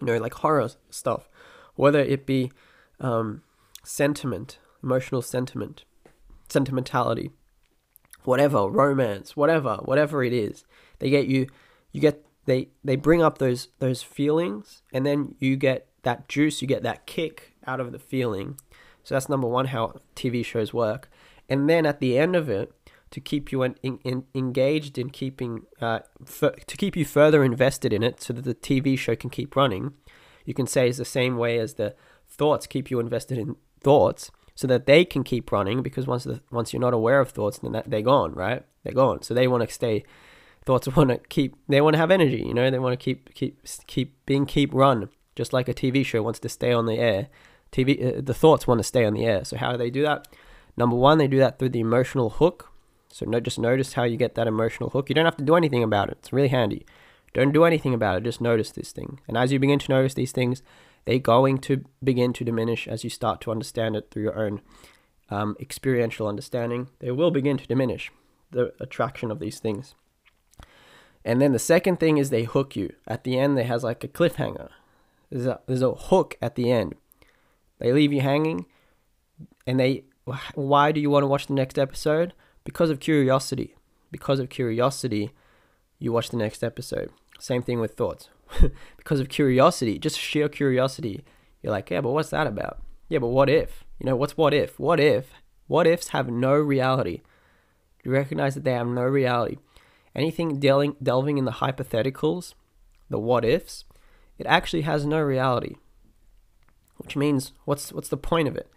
you 0.00 0.06
know, 0.06 0.18
like 0.18 0.34
horror 0.34 0.70
stuff, 0.90 1.28
whether 1.74 2.00
it 2.00 2.26
be 2.26 2.52
um, 3.00 3.42
sentiment, 3.84 4.58
emotional 4.82 5.22
sentiment, 5.22 5.84
sentimentality, 6.48 7.30
whatever, 8.24 8.68
romance, 8.68 9.36
whatever, 9.36 9.76
whatever 9.84 10.22
it 10.22 10.32
is, 10.32 10.64
they 10.98 11.10
get 11.10 11.26
you, 11.26 11.46
you 11.92 12.00
get 12.00 12.24
they 12.44 12.68
they 12.84 12.96
bring 12.96 13.22
up 13.22 13.38
those 13.38 13.68
those 13.78 14.02
feelings, 14.02 14.82
and 14.92 15.06
then 15.06 15.34
you 15.38 15.56
get 15.56 15.88
that 16.02 16.28
juice, 16.28 16.62
you 16.62 16.68
get 16.68 16.82
that 16.82 17.06
kick 17.06 17.54
out 17.66 17.80
of 17.80 17.92
the 17.92 17.98
feeling. 17.98 18.58
So 19.06 19.14
that's 19.14 19.28
number 19.28 19.46
one, 19.46 19.66
how 19.66 20.00
TV 20.16 20.44
shows 20.44 20.74
work. 20.74 21.08
And 21.48 21.70
then 21.70 21.86
at 21.86 22.00
the 22.00 22.18
end 22.18 22.34
of 22.34 22.48
it, 22.48 22.72
to 23.12 23.20
keep 23.20 23.52
you 23.52 23.62
in, 23.62 23.76
in, 23.84 24.24
engaged 24.34 24.98
in 24.98 25.10
keeping, 25.10 25.62
uh, 25.80 26.00
to 26.40 26.76
keep 26.76 26.96
you 26.96 27.04
further 27.04 27.44
invested 27.44 27.92
in 27.92 28.02
it 28.02 28.20
so 28.20 28.32
that 28.32 28.44
the 28.44 28.52
TV 28.52 28.98
show 28.98 29.14
can 29.14 29.30
keep 29.30 29.54
running, 29.54 29.92
you 30.44 30.54
can 30.54 30.66
say 30.66 30.88
is 30.88 30.96
the 30.96 31.04
same 31.04 31.36
way 31.36 31.56
as 31.56 31.74
the 31.74 31.94
thoughts 32.28 32.66
keep 32.66 32.90
you 32.90 32.98
invested 32.98 33.38
in 33.38 33.54
thoughts 33.80 34.32
so 34.56 34.66
that 34.66 34.86
they 34.86 35.04
can 35.04 35.22
keep 35.22 35.52
running 35.52 35.84
because 35.84 36.08
once 36.08 36.24
the, 36.24 36.40
once 36.50 36.72
you're 36.72 36.80
not 36.80 36.92
aware 36.92 37.20
of 37.20 37.30
thoughts 37.30 37.60
then 37.60 37.70
that, 37.70 37.88
they're 37.88 38.02
gone 38.02 38.32
right? 38.32 38.64
They're 38.82 38.92
gone. 38.92 39.22
So 39.22 39.34
they 39.34 39.46
want 39.46 39.68
to 39.68 39.72
stay 39.72 40.02
thoughts 40.64 40.88
want 40.96 41.10
to 41.10 41.18
keep 41.28 41.54
they 41.68 41.80
want 41.80 41.94
to 41.94 41.98
have 41.98 42.10
energy 42.10 42.42
you 42.44 42.54
know? 42.54 42.68
They 42.72 42.80
want 42.80 42.98
to 42.98 43.02
keep 43.02 43.32
keep 43.34 43.64
keep 43.86 44.26
being 44.26 44.46
keep 44.46 44.74
run 44.74 45.10
just 45.36 45.52
like 45.52 45.68
a 45.68 45.74
tv 45.74 46.04
show 46.04 46.22
wants 46.22 46.40
to 46.40 46.48
stay 46.48 46.72
on 46.72 46.86
the 46.86 46.98
air 46.98 47.28
tv 47.72 48.18
uh, 48.18 48.20
the 48.22 48.34
thoughts 48.34 48.66
want 48.66 48.78
to 48.78 48.84
stay 48.84 49.04
on 49.04 49.14
the 49.14 49.24
air 49.24 49.44
so 49.44 49.56
how 49.56 49.72
do 49.72 49.78
they 49.78 49.90
do 49.90 50.02
that 50.02 50.26
number 50.76 50.96
one 50.96 51.18
they 51.18 51.28
do 51.28 51.38
that 51.38 51.58
through 51.58 51.68
the 51.68 51.80
emotional 51.80 52.30
hook 52.30 52.72
so 53.08 53.24
no, 53.24 53.40
just 53.40 53.58
notice 53.58 53.94
how 53.94 54.02
you 54.02 54.16
get 54.16 54.34
that 54.34 54.46
emotional 54.46 54.90
hook 54.90 55.08
you 55.08 55.14
don't 55.14 55.24
have 55.24 55.36
to 55.36 55.44
do 55.44 55.56
anything 55.56 55.82
about 55.82 56.08
it 56.08 56.18
it's 56.18 56.32
really 56.32 56.48
handy 56.48 56.84
don't 57.34 57.52
do 57.52 57.64
anything 57.64 57.94
about 57.94 58.16
it 58.18 58.24
just 58.24 58.40
notice 58.40 58.70
this 58.70 58.92
thing 58.92 59.20
and 59.28 59.36
as 59.36 59.52
you 59.52 59.58
begin 59.58 59.78
to 59.78 59.90
notice 59.90 60.14
these 60.14 60.32
things 60.32 60.62
they're 61.06 61.18
going 61.18 61.58
to 61.58 61.84
begin 62.02 62.32
to 62.32 62.44
diminish 62.44 62.86
as 62.88 63.04
you 63.04 63.10
start 63.10 63.40
to 63.40 63.50
understand 63.50 63.96
it 63.96 64.10
through 64.10 64.24
your 64.24 64.38
own 64.38 64.60
um, 65.30 65.56
experiential 65.60 66.26
understanding. 66.26 66.88
They 66.98 67.10
will 67.10 67.30
begin 67.30 67.56
to 67.58 67.66
diminish 67.66 68.10
the 68.50 68.72
attraction 68.80 69.30
of 69.30 69.38
these 69.38 69.58
things. 69.58 69.94
And 71.24 71.40
then 71.40 71.52
the 71.52 71.58
second 71.58 71.98
thing 71.98 72.18
is 72.18 72.30
they 72.30 72.44
hook 72.44 72.76
you. 72.76 72.92
At 73.06 73.24
the 73.24 73.38
end, 73.38 73.56
they 73.56 73.64
has 73.64 73.82
like 73.82 74.04
a 74.04 74.08
cliffhanger. 74.08 74.68
There's 75.30 75.46
a 75.46 75.60
there's 75.66 75.82
a 75.82 75.92
hook 75.92 76.36
at 76.40 76.54
the 76.54 76.70
end. 76.70 76.94
They 77.78 77.92
leave 77.92 78.12
you 78.12 78.20
hanging, 78.20 78.66
and 79.66 79.78
they. 79.78 80.04
Why 80.54 80.90
do 80.90 81.00
you 81.00 81.08
want 81.08 81.22
to 81.22 81.28
watch 81.28 81.46
the 81.46 81.54
next 81.54 81.78
episode? 81.78 82.32
Because 82.64 82.90
of 82.90 82.98
curiosity. 82.98 83.76
Because 84.10 84.40
of 84.40 84.48
curiosity, 84.48 85.30
you 86.00 86.12
watch 86.12 86.30
the 86.30 86.36
next 86.36 86.64
episode. 86.64 87.10
Same 87.38 87.62
thing 87.62 87.80
with 87.80 87.94
thoughts. 87.94 88.28
because 88.96 89.20
of 89.20 89.28
curiosity, 89.28 89.98
just 89.98 90.18
sheer 90.18 90.48
curiosity. 90.48 91.24
You're 91.62 91.72
like, 91.72 91.90
yeah, 91.90 92.00
but 92.00 92.10
what's 92.10 92.30
that 92.30 92.46
about? 92.46 92.82
Yeah, 93.08 93.20
but 93.20 93.28
what 93.28 93.48
if? 93.48 93.84
You 93.98 94.06
know, 94.06 94.16
what's 94.16 94.36
what 94.36 94.52
if? 94.52 94.78
What 94.78 95.00
if? 95.00 95.30
What 95.66 95.86
ifs 95.86 96.08
have 96.08 96.28
no 96.28 96.54
reality? 96.54 97.22
You 98.04 98.12
recognize 98.12 98.54
that 98.54 98.64
they 98.64 98.72
have 98.72 98.86
no 98.86 99.02
reality. 99.02 99.58
Anything 100.14 100.60
delving, 100.60 100.96
delving 101.02 101.38
in 101.38 101.44
the 101.44 101.52
hypotheticals, 101.52 102.54
the 103.10 103.18
what 103.18 103.44
ifs, 103.44 103.84
it 104.38 104.46
actually 104.46 104.82
has 104.82 105.04
no 105.04 105.20
reality. 105.20 105.76
Which 106.96 107.16
means, 107.16 107.52
what's 107.64 107.92
what's 107.92 108.08
the 108.08 108.16
point 108.16 108.48
of 108.48 108.56
it? 108.56 108.70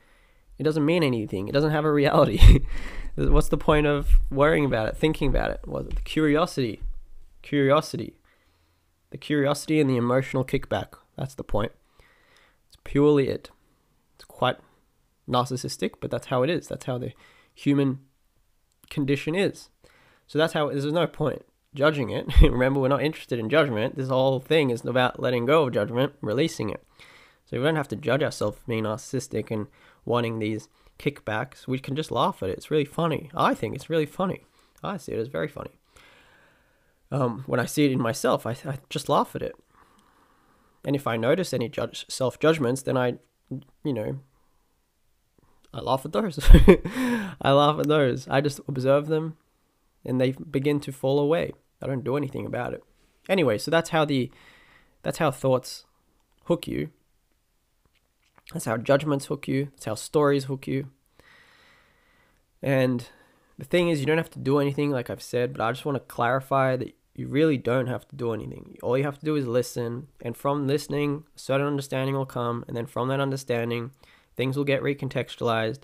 It 0.58 0.64
doesn't 0.64 0.86
mean 0.86 1.04
anything. 1.04 1.48
It 1.48 1.54
doesn't 1.54 1.72
have 1.72 1.86
a 1.86 1.92
reality. 1.92 2.66
what's 3.16 3.48
the 3.48 3.58
point 3.58 3.88
of 3.88 4.18
worrying 4.30 4.66
about 4.66 4.90
it, 4.90 4.98
thinking 4.98 5.30
about 5.30 5.52
it? 5.52 5.62
Well, 5.66 5.84
the 5.84 5.96
curiosity, 6.02 6.82
curiosity. 7.42 8.16
The 9.12 9.18
curiosity 9.18 9.80
and 9.80 9.90
the 9.90 9.98
emotional 9.98 10.46
kickback. 10.46 10.94
That's 11.18 11.34
the 11.34 11.44
point. 11.44 11.72
It's 12.68 12.78
purely 12.84 13.30
it. 13.30 13.50
It's 14.16 14.26
quite 14.26 14.58
narcissistic, 15.28 15.94
but 16.00 16.12
that's 16.12 16.28
how 16.28 16.44
it 16.44 16.50
is. 16.50 16.68
That's 16.68 16.86
how 16.86 16.98
the 16.98 17.14
human 17.54 18.00
condition 18.90 19.36
is. 19.36 19.70
So 20.28 20.38
that's 20.38 20.54
how 20.54 20.68
there's 20.70 20.86
no 20.86 21.08
point 21.08 21.44
judging 21.74 22.10
it. 22.10 22.28
Remember, 22.42 22.80
we're 22.80 22.88
not 22.88 23.04
interested 23.04 23.40
in 23.40 23.50
judgment. 23.50 23.96
This 23.96 24.10
whole 24.10 24.40
thing 24.40 24.70
is 24.70 24.86
about 24.86 25.20
letting 25.20 25.46
go 25.46 25.64
of 25.64 25.74
judgment, 25.74 26.14
releasing 26.22 26.70
it. 26.70 26.84
So 27.50 27.58
we 27.58 27.64
don't 27.64 27.76
have 27.76 27.88
to 27.90 27.96
judge 27.96 28.22
ourselves 28.22 28.58
for 28.58 28.68
being 28.68 28.84
narcissistic 28.84 29.50
and 29.50 29.68
wanting 30.06 30.40
these 30.40 30.70
kickbacks. 31.00 31.68
We 31.68 31.80
can 31.80 31.96
just 31.96 32.12
laugh 32.12 32.44
at 32.44 32.50
it. 32.50 32.58
It's 32.58 32.70
really 32.70 32.86
funny. 32.86 33.32
I 33.36 33.54
think 33.54 33.76
it's 33.76 33.90
really 33.90 34.06
funny. 34.06 34.46
I 34.84 34.98
see 34.98 35.14
it 35.14 35.20
as 35.20 35.28
very 35.28 35.48
funny 35.48 35.80
um, 37.12 37.44
when 37.48 37.60
I 37.60 37.66
see 37.66 37.86
it 37.86 37.92
in 37.92 38.02
myself, 38.02 38.46
I, 38.46 38.52
I 38.52 38.78
just 38.90 39.10
laugh 39.10 39.36
at 39.36 39.42
it. 39.42 39.56
And 40.86 40.96
if 40.96 41.08
I 41.08 41.18
notice 41.18 41.54
any 41.54 41.70
judge, 41.70 42.06
self 42.08 42.40
judgments, 42.40 42.82
then 42.84 42.98
I, 42.98 43.16
you 43.84 43.94
know, 43.94 44.20
I 45.74 45.82
laugh 45.82 46.06
at 46.06 46.14
those. 46.14 46.40
I 47.42 47.52
laugh 47.52 47.80
at 47.80 47.88
those. 47.88 48.28
I 48.28 48.42
just 48.42 48.60
observe 48.68 49.08
them 49.08 49.38
and 50.06 50.20
they 50.22 50.32
begin 50.32 50.80
to 50.82 50.92
fall 50.92 51.20
away. 51.20 51.52
I 51.82 51.88
don't 51.88 52.04
do 52.04 52.16
anything 52.16 52.46
about 52.46 52.74
it. 52.74 52.84
Anyway, 53.28 53.58
so 53.58 53.70
that's 53.70 53.90
how 53.90 54.06
the 54.06 54.32
that's 55.04 55.18
how 55.18 55.32
thoughts 55.32 55.86
hook 56.46 56.68
you. 56.68 56.90
That's 58.54 58.66
how 58.66 58.78
judgments 58.78 59.28
hook 59.28 59.48
you. 59.48 59.66
That's 59.72 59.86
how 59.86 59.96
stories 59.96 60.46
hook 60.46 60.68
you. 60.68 60.88
And 62.62 63.08
the 63.58 63.66
thing 63.66 63.90
is, 63.90 64.00
you 64.00 64.06
don't 64.06 64.18
have 64.18 64.30
to 64.32 64.40
do 64.40 64.60
anything, 64.60 64.92
like 64.92 65.10
I've 65.10 65.22
said, 65.22 65.54
but 65.54 65.62
I 65.62 65.72
just 65.72 65.86
want 65.86 65.96
to 65.98 66.14
clarify 66.14 66.76
that 66.76 66.96
you 67.16 67.28
really 67.28 67.58
don't 67.58 67.88
have 67.88 68.08
to 68.08 68.16
do 68.16 68.32
anything. 68.32 68.78
All 68.82 68.98
you 68.98 69.04
have 69.04 69.20
to 69.20 69.26
do 69.26 69.36
is 69.36 69.46
listen, 69.46 70.08
and 70.22 70.36
from 70.36 70.68
listening, 70.68 71.26
a 71.36 71.40
certain 71.40 71.68
understanding 71.68 72.16
will 72.16 72.26
come, 72.26 72.64
and 72.68 72.76
then 72.76 72.86
from 72.86 73.10
that 73.10 73.20
understanding, 73.20 73.92
things 74.36 74.56
will 74.56 74.64
get 74.64 74.82
recontextualized, 74.82 75.82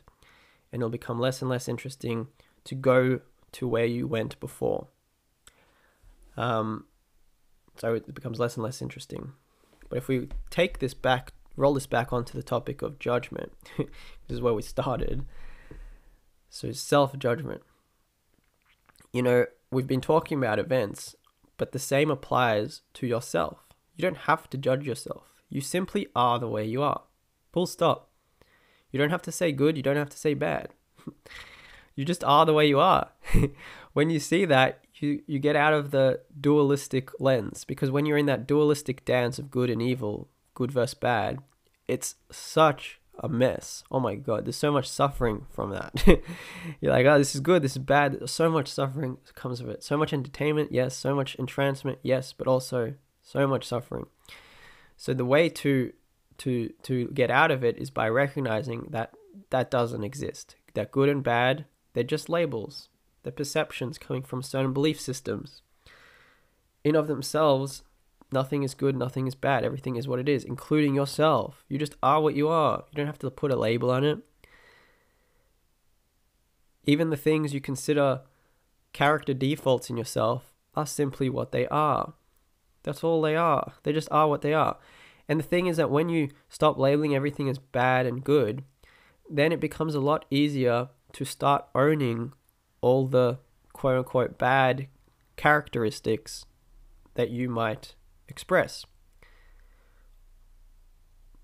and 0.71 0.82
it'll 0.82 0.89
become 0.89 1.19
less 1.19 1.41
and 1.41 1.49
less 1.49 1.67
interesting 1.67 2.28
to 2.63 2.75
go 2.75 3.19
to 3.51 3.67
where 3.67 3.86
you 3.86 4.08
went 4.08 4.39
before. 4.39 4.88
Um, 6.38 6.86
so 7.78 7.95
it 7.95 8.13
becomes 8.13 8.39
less 8.39 8.56
and 8.56 8.63
less 8.63 8.82
interesting. 8.82 9.34
But 9.89 9.97
if 9.97 10.08
we 10.08 10.30
take 10.49 10.80
this 10.80 10.93
back, 10.93 11.34
roll 11.56 11.74
this 11.74 11.88
back 11.88 12.12
onto 12.12 12.38
the 12.38 12.44
topic 12.44 12.82
of 12.82 13.00
judgment, 13.00 13.52
this 13.78 13.88
is 14.30 14.41
where 14.41 14.54
we 14.54 14.62
started. 14.62 15.26
So 16.50 16.72
self 16.72 17.18
judgment. 17.18 17.62
You 19.12 19.22
know, 19.22 19.46
we've 19.72 19.88
been 19.88 20.02
talking 20.02 20.38
about 20.38 20.60
events 20.60 21.15
but 21.58 21.72
the 21.72 21.80
same 21.80 22.12
applies 22.12 22.82
to 22.96 23.08
yourself. 23.08 23.60
You 23.96 24.02
don't 24.02 24.18
have 24.18 24.50
to 24.50 24.58
judge 24.58 24.86
yourself. 24.86 25.24
You 25.50 25.62
simply 25.62 26.08
are 26.15 26.39
the 26.39 26.48
way 26.48 26.65
you 26.65 26.82
are. 26.82 27.04
Full 27.54 27.65
stop. 27.65 28.10
You 28.91 29.00
don't 29.00 29.10
have 29.10 29.22
to 29.24 29.32
say 29.32 29.52
good, 29.52 29.78
you 29.78 29.84
don't 29.84 29.96
have 29.96 30.10
to 30.10 30.18
say 30.18 30.34
bad. 30.34 30.70
you 31.96 32.06
just 32.06 32.24
are 32.24 32.46
the 32.46 32.54
way 32.54 32.68
you 32.68 32.80
are. 32.80 33.12
when 33.94 34.10
you 34.10 34.20
see 34.20 34.46
that, 34.46 34.82
you, 34.96 35.22
you 35.28 35.39
get 35.39 35.56
out 35.56 35.74
of 35.74 35.91
the 35.91 36.22
dualistic 36.39 37.10
lens 37.20 37.65
because 37.65 37.91
when 37.91 38.06
you're 38.06 38.18
in 38.18 38.28
that 38.28 38.48
dualistic 38.48 39.04
dance 39.06 39.39
of 39.39 39.52
good 39.52 39.70
and 39.70 39.82
evil, 39.82 40.30
good 40.56 40.72
versus 40.72 40.96
bad, 40.96 41.39
it's 41.88 42.15
such 42.32 43.00
a 43.20 43.30
mess. 43.30 43.84
Oh 43.91 44.00
my 44.00 44.15
god, 44.15 44.46
there's 44.46 44.56
so 44.56 44.72
much 44.72 44.89
suffering 44.89 45.46
from 45.52 45.70
that. 45.72 46.04
You're 46.82 46.91
like, 46.91 47.06
oh, 47.06 47.18
this 47.18 47.36
is 47.36 47.41
good, 47.41 47.62
this 47.62 47.74
is 47.74 47.84
bad. 47.84 48.28
So 48.30 48.50
much 48.50 48.68
suffering 48.68 49.18
comes 49.36 49.62
of 49.62 49.70
it. 49.70 49.84
So 49.84 49.98
much 49.98 50.13
entertainment, 50.13 50.72
yes. 50.72 50.96
So 50.96 51.15
much 51.15 51.36
entrancement, 51.36 52.00
yes. 52.02 52.34
But 52.34 52.48
also 52.48 52.96
so 53.22 53.48
much 53.48 53.65
suffering. 53.65 54.08
So 54.98 55.13
the 55.13 55.26
way 55.26 55.50
to 55.50 55.94
to 56.39 56.74
to 56.84 57.08
get 57.10 57.32
out 57.32 57.52
of 57.52 57.63
it 57.63 57.78
is 57.78 57.89
by 57.89 58.10
recognizing 58.10 58.88
that 58.89 59.13
that 59.50 59.72
doesn't 59.72 60.04
exist. 60.04 60.56
That 60.74 60.91
good 60.91 61.10
and 61.10 61.24
bad, 61.24 61.65
they're 61.94 62.04
just 62.04 62.30
labels. 62.30 62.89
They're 63.24 63.32
perceptions 63.32 63.98
coming 63.98 64.24
from 64.24 64.44
certain 64.44 64.74
belief 64.74 65.00
systems. 65.00 65.62
In 66.84 66.96
of 66.96 67.08
themselves, 67.08 67.84
Nothing 68.36 68.63
is 68.63 68.74
good, 68.74 68.98
nothing 68.98 69.28
is 69.28 69.34
bad. 69.34 69.63
Everything 69.63 69.95
is 69.95 70.10
what 70.10 70.19
it 70.19 70.28
is, 70.28 70.43
including 70.43 70.93
yourself. 70.93 71.63
You 71.69 71.78
just 71.78 71.95
are 72.04 72.19
what 72.19 72.36
you 72.36 72.50
are. 72.50 72.84
You 72.91 72.98
don't 72.98 73.06
have 73.06 73.17
to 73.19 73.32
put 73.32 73.50
a 73.50 73.56
label 73.56 73.89
on 73.89 74.04
it. 74.04 74.17
Even 76.84 77.12
the 77.12 77.15
things 77.15 77.54
you 77.54 77.62
consider 77.62 78.24
character 78.91 79.34
defaults 79.34 79.89
in 79.89 79.95
yourself 79.95 80.54
are 80.76 80.86
simply 80.86 81.30
what 81.30 81.54
they 81.54 81.65
are. 81.67 82.13
That's 82.84 83.06
all 83.06 83.21
they 83.21 83.38
are. 83.38 83.71
They 83.84 83.93
just 83.93 84.10
are 84.12 84.28
what 84.28 84.41
they 84.41 84.54
are. 84.54 84.80
And 85.30 85.39
the 85.39 85.43
thing 85.52 85.67
is 85.67 85.78
that 85.78 85.89
when 85.89 86.10
you 86.10 86.28
stop 86.50 86.78
labeling 86.78 87.15
everything 87.15 87.48
as 87.48 87.58
bad 87.58 88.06
and 88.06 88.21
good, 88.21 88.65
then 89.30 89.54
it 89.54 89.62
becomes 89.62 89.95
a 89.95 90.02
lot 90.02 90.26
easier 90.30 90.89
to 91.13 91.24
start 91.24 91.67
owning 91.74 92.34
all 92.82 93.08
the 93.08 93.39
quote 93.71 93.98
unquote 94.00 94.38
bad 94.38 94.89
characteristics 95.38 96.45
that 97.13 97.30
you 97.30 97.48
might 97.48 97.95
express. 98.27 98.85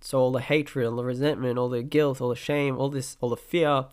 So 0.02 0.20
all 0.20 0.32
the 0.32 0.42
hatred, 0.42 0.88
all 0.88 0.96
the 0.96 1.04
resentment, 1.04 1.60
all 1.60 1.70
the 1.70 1.84
guilt, 1.84 2.22
all 2.22 2.30
the 2.30 2.36
shame, 2.36 2.78
all 2.78 2.90
this, 2.90 3.18
all 3.22 3.30
the 3.30 3.38
fear, 3.38 3.86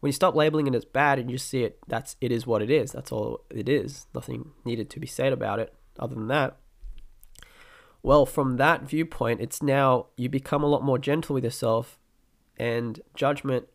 when 0.00 0.08
you 0.08 0.12
stop 0.12 0.34
labeling 0.34 0.66
it 0.66 0.74
as 0.74 0.84
bad 0.84 1.18
and 1.18 1.30
you 1.30 1.38
see 1.38 1.62
it, 1.62 1.78
that's 1.86 2.16
it 2.20 2.32
is 2.32 2.46
what 2.46 2.62
it 2.62 2.70
is. 2.70 2.92
That's 2.92 3.12
all 3.12 3.44
it 3.50 3.68
is. 3.68 4.06
Nothing 4.14 4.50
needed 4.64 4.90
to 4.90 5.00
be 5.00 5.06
said 5.06 5.32
about 5.32 5.60
it 5.60 5.72
other 5.98 6.14
than 6.14 6.28
that. 6.28 6.56
Well, 8.02 8.26
from 8.26 8.56
that 8.56 8.82
viewpoint, 8.82 9.40
it's 9.40 9.62
now 9.62 10.06
you 10.16 10.28
become 10.28 10.64
a 10.64 10.66
lot 10.66 10.82
more 10.82 10.98
gentle 10.98 11.34
with 11.34 11.44
yourself, 11.44 12.00
and 12.56 13.00
judgment, 13.14 13.68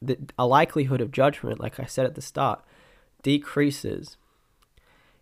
the 0.00 0.18
a 0.38 0.46
likelihood 0.46 1.00
of 1.00 1.10
judgment, 1.10 1.58
like 1.58 1.80
I 1.80 1.86
said 1.86 2.06
at 2.06 2.14
the 2.14 2.22
start, 2.22 2.62
decreases 3.22 4.16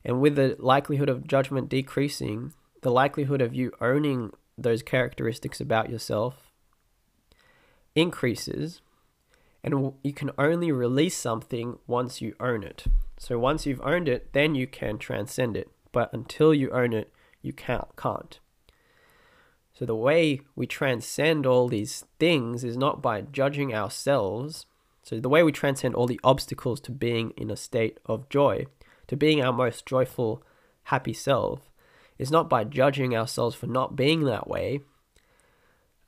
and 0.07 0.21
with 0.21 0.37
the 0.37 0.57
likelihood 0.59 1.11
of 1.11 1.27
judgment 1.27 1.69
decreasing, 1.69 2.53
the 2.83 2.93
likelihood 2.93 3.43
of 3.43 3.55
you 3.55 3.73
owning 3.81 4.33
those 4.57 4.83
characteristics 4.83 5.61
about 5.61 5.91
yourself 5.91 6.53
increases 7.95 8.81
and 9.65 9.93
you 10.05 10.13
can 10.13 10.31
only 10.39 10.71
release 10.71 11.17
something 11.17 11.79
once 11.89 12.23
you 12.23 12.37
own 12.39 12.63
it. 12.63 12.85
So 13.19 13.37
once 13.37 13.67
you've 13.67 13.81
owned 13.83 14.09
it, 14.09 14.33
then 14.33 14.55
you 14.55 14.69
can 14.69 14.97
transcend 14.97 15.57
it. 15.57 15.69
But 15.91 16.13
until 16.13 16.55
you 16.55 16.71
own 16.71 16.93
it, 16.93 17.13
you 17.43 17.53
can't. 17.53 18.39
So 19.75 19.85
the 19.85 19.97
way 19.97 20.43
we 20.55 20.69
transcend 20.69 21.47
all 21.47 21.67
these 21.67 22.05
things 22.21 22.63
is 22.63 22.77
not 22.77 23.03
by 23.03 23.23
judging 23.23 23.75
ourselves. 23.75 24.67
So 25.03 25.19
the 25.19 25.29
way 25.29 25.43
we 25.43 25.51
transcend 25.51 25.97
all 25.97 26.07
the 26.07 26.21
obstacles 26.23 26.79
to 26.83 26.93
being 26.93 27.31
in 27.37 27.51
a 27.51 27.57
state 27.57 27.99
of 28.07 28.29
joy, 28.29 28.67
to 29.09 29.17
being 29.17 29.43
our 29.43 29.53
most 29.53 29.87
joyful, 29.87 30.43
happy 30.85 31.13
self, 31.13 31.71
is 32.19 32.31
not 32.31 32.49
by 32.49 32.65
judging 32.65 33.17
ourselves 33.17 33.55
for 33.55 33.67
not 33.67 33.97
being 33.97 34.25
that 34.25 34.49
way. 34.49 34.81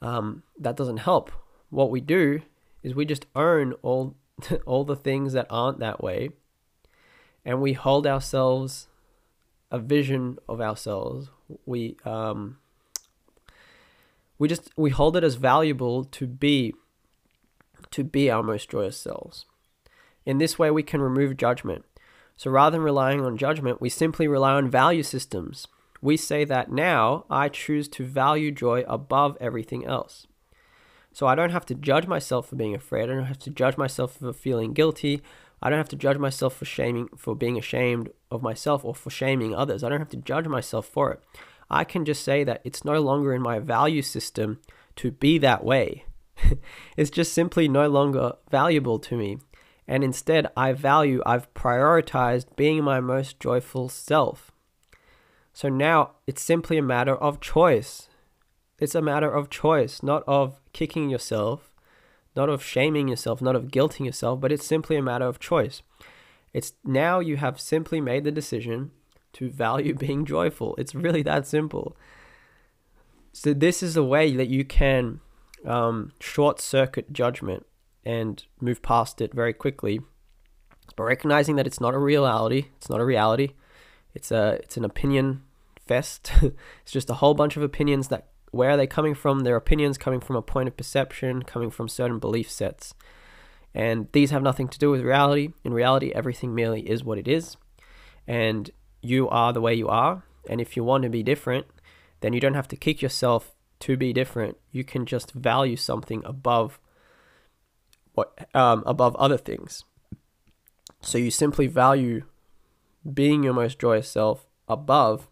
Um, 0.00 0.42
that 0.58 0.76
doesn't 0.76 0.98
help. 0.98 1.32
What 1.70 1.90
we 1.90 2.00
do 2.00 2.42
is 2.82 2.94
we 2.94 3.04
just 3.04 3.26
own 3.34 3.74
all 3.82 4.14
all 4.66 4.84
the 4.84 4.96
things 4.96 5.32
that 5.32 5.46
aren't 5.50 5.80
that 5.80 6.02
way, 6.02 6.30
and 7.44 7.61
we 7.61 7.72
hold 7.72 8.06
ourselves 8.06 8.88
a 9.70 9.78
vision 9.78 10.38
of 10.48 10.61
ourselves. 10.61 11.30
We 11.66 11.96
um, 12.04 12.58
we 14.38 14.48
just 14.48 14.70
we 14.76 14.90
hold 14.90 15.16
it 15.16 15.24
as 15.24 15.34
valuable 15.34 16.04
to 16.04 16.26
be 16.26 16.74
to 17.90 18.04
be 18.04 18.30
our 18.30 18.42
most 18.42 18.70
joyous 18.70 18.96
selves. 18.96 19.44
In 20.24 20.38
this 20.38 20.58
way, 20.58 20.70
we 20.70 20.82
can 20.82 21.00
remove 21.00 21.37
judgment. 21.37 21.84
So 22.38 22.53
rather 22.53 22.77
than 22.77 22.85
relying 22.85 23.20
on 23.20 23.37
judgment, 23.37 23.81
we 23.81 23.88
simply 23.88 24.29
rely 24.29 24.53
on 24.53 24.70
value 24.70 25.03
systems. 25.03 25.66
We 26.01 26.16
say 26.16 26.44
that 26.44 26.70
now 26.70 27.24
I 27.29 27.48
choose 27.48 27.88
to 27.88 28.07
value 28.07 28.53
joy 28.53 28.85
above 28.87 29.37
everything 29.40 29.85
else. 29.85 30.29
So 31.12 31.27
I 31.27 31.35
don't 31.35 31.51
have 31.51 31.66
to 31.66 31.74
judge 31.74 32.07
myself 32.07 32.48
for 32.48 32.55
being 32.55 32.77
afraid. 32.77 33.11
I 33.11 33.14
don't 33.14 33.24
have 33.24 33.40
to 33.40 33.51
judge 33.51 33.77
myself 33.77 34.18
for 34.18 34.33
feeling 34.33 34.72
guilty. 34.72 35.20
I 35.61 35.68
don't 35.68 35.81
have 35.81 35.88
to 35.88 35.96
judge 35.96 36.18
myself 36.18 36.55
for 36.55 36.64
shaming 36.64 37.09
for 37.16 37.35
being 37.35 37.59
ashamed 37.59 38.11
of 38.31 38.40
myself 38.40 38.85
or 38.85 38.94
for 38.94 39.11
shaming 39.11 39.53
others. 39.53 39.83
I 39.83 39.88
don't 39.88 39.98
have 39.98 40.09
to 40.11 40.16
judge 40.16 40.46
myself 40.46 40.87
for 40.87 41.11
it. 41.11 41.20
I 41.68 41.83
can 41.83 42.05
just 42.05 42.22
say 42.22 42.44
that 42.44 42.61
it's 42.62 42.85
no 42.85 43.01
longer 43.01 43.35
in 43.35 43.42
my 43.42 43.59
value 43.59 44.03
system 44.03 44.61
to 44.94 45.11
be 45.11 45.38
that 45.38 45.64
way. 45.64 46.05
it's 46.96 47.11
just 47.11 47.33
simply 47.33 47.66
no 47.66 47.88
longer 47.88 48.35
valuable 48.48 49.01
to 49.01 49.16
me. 49.16 49.38
And 49.88 50.05
instead, 50.05 50.46
I 50.55 50.74
value, 50.74 51.22
I've 51.24 51.53
prioritized 51.55 52.55
being 52.57 52.85
my 52.85 53.01
most 53.01 53.40
joyful 53.40 53.88
self. 53.88 54.53
So 55.55 55.70
now 55.70 56.12
it's 56.27 56.42
simply 56.42 56.77
a 56.77 56.83
matter 56.83 57.16
of 57.16 57.40
choice. 57.40 58.09
It's 58.79 58.94
a 58.94 59.03
matter 59.03 59.31
of 59.31 59.48
choice, 59.48 60.03
not 60.03 60.22
of 60.27 60.61
kicking 60.74 61.09
yourself, 61.09 61.72
not 62.37 62.51
of 62.51 62.62
shaming 62.62 63.09
yourself, 63.09 63.40
not 63.40 63.57
of 63.57 63.68
guilting 63.68 64.05
yourself, 64.05 64.40
but 64.40 64.53
it's 64.53 64.66
simply 64.66 64.96
a 64.96 65.03
matter 65.03 65.24
of 65.24 65.40
choice. 65.40 65.83
It's 66.53 66.74
now 66.85 67.18
you 67.18 67.38
have 67.38 67.59
simply 67.59 68.01
made 68.01 68.24
the 68.24 68.31
decision 68.31 68.90
to 69.33 69.48
value 69.48 69.94
being 70.07 70.27
joyful. 70.27 70.77
It's 70.77 70.94
really 70.94 71.22
that 71.22 71.46
simple. 71.46 71.96
So, 73.33 73.53
this 73.53 73.83
is 73.83 73.96
a 73.96 74.05
way 74.05 74.37
that 74.37 74.48
you 74.48 74.64
can 74.64 75.20
um, 75.64 76.12
short 76.20 76.61
circuit 76.61 77.12
judgment 77.12 77.66
and 78.08 78.46
move 78.58 78.80
past 78.80 79.20
it 79.20 79.34
very 79.34 79.52
quickly 79.52 80.00
by 80.96 81.04
recognizing 81.04 81.56
that 81.56 81.66
it's 81.66 81.78
not 81.78 81.92
a 81.92 81.98
reality. 81.98 82.68
It's 82.78 82.88
not 82.88 83.00
a 83.00 83.04
reality. 83.04 83.50
It's 84.14 84.32
a 84.32 84.58
it's 84.62 84.78
an 84.78 84.84
opinion 84.86 85.42
fest. 85.86 86.32
it's 86.42 86.90
just 86.90 87.10
a 87.10 87.14
whole 87.20 87.34
bunch 87.34 87.58
of 87.58 87.62
opinions 87.62 88.08
that 88.08 88.28
where 88.50 88.70
are 88.70 88.78
they 88.78 88.86
coming 88.86 89.14
from? 89.14 89.40
Their 89.40 89.56
opinions 89.56 89.98
coming 89.98 90.20
from 90.20 90.36
a 90.36 90.42
point 90.42 90.68
of 90.68 90.76
perception, 90.78 91.42
coming 91.42 91.70
from 91.70 91.86
certain 91.86 92.18
belief 92.18 92.50
sets. 92.50 92.94
And 93.74 94.08
these 94.12 94.30
have 94.30 94.42
nothing 94.42 94.68
to 94.68 94.78
do 94.78 94.90
with 94.90 95.02
reality. 95.02 95.50
In 95.62 95.74
reality, 95.74 96.10
everything 96.14 96.54
merely 96.54 96.88
is 96.88 97.04
what 97.04 97.18
it 97.18 97.28
is. 97.28 97.58
And 98.26 98.70
you 99.02 99.28
are 99.28 99.52
the 99.52 99.60
way 99.60 99.74
you 99.74 99.88
are. 99.88 100.24
And 100.48 100.62
if 100.62 100.78
you 100.78 100.82
want 100.82 101.02
to 101.02 101.10
be 101.10 101.22
different, 101.22 101.66
then 102.20 102.32
you 102.32 102.40
don't 102.40 102.54
have 102.54 102.68
to 102.68 102.76
kick 102.76 103.02
yourself 103.02 103.54
to 103.80 103.98
be 103.98 104.14
different. 104.14 104.56
You 104.72 104.82
can 104.82 105.04
just 105.04 105.32
value 105.32 105.76
something 105.76 106.22
above 106.24 106.80
um, 108.54 108.83
above 108.87 109.16
other 109.16 109.37
things. 109.37 109.85
So 111.00 111.18
you 111.18 111.31
simply 111.31 111.66
value 111.66 112.24
being 113.12 113.44
your 113.44 113.54
most 113.54 113.78
joyous 113.78 114.09
self 114.09 114.46
above 114.68 115.28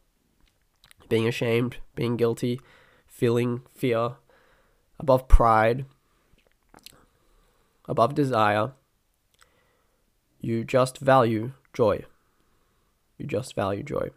being 1.09 1.27
ashamed, 1.27 1.79
being 1.94 2.16
guilty, 2.16 2.61
feeling 3.07 3.62
fear, 3.75 4.16
above 4.99 5.29
pride, 5.29 5.85
above 7.88 8.14
desire. 8.14 8.72
You 10.40 10.64
just 10.64 10.99
value 10.99 11.53
joy. 11.72 12.05
You 13.18 13.27
just 13.27 13.55
value 13.55 13.83
joy. 13.83 14.11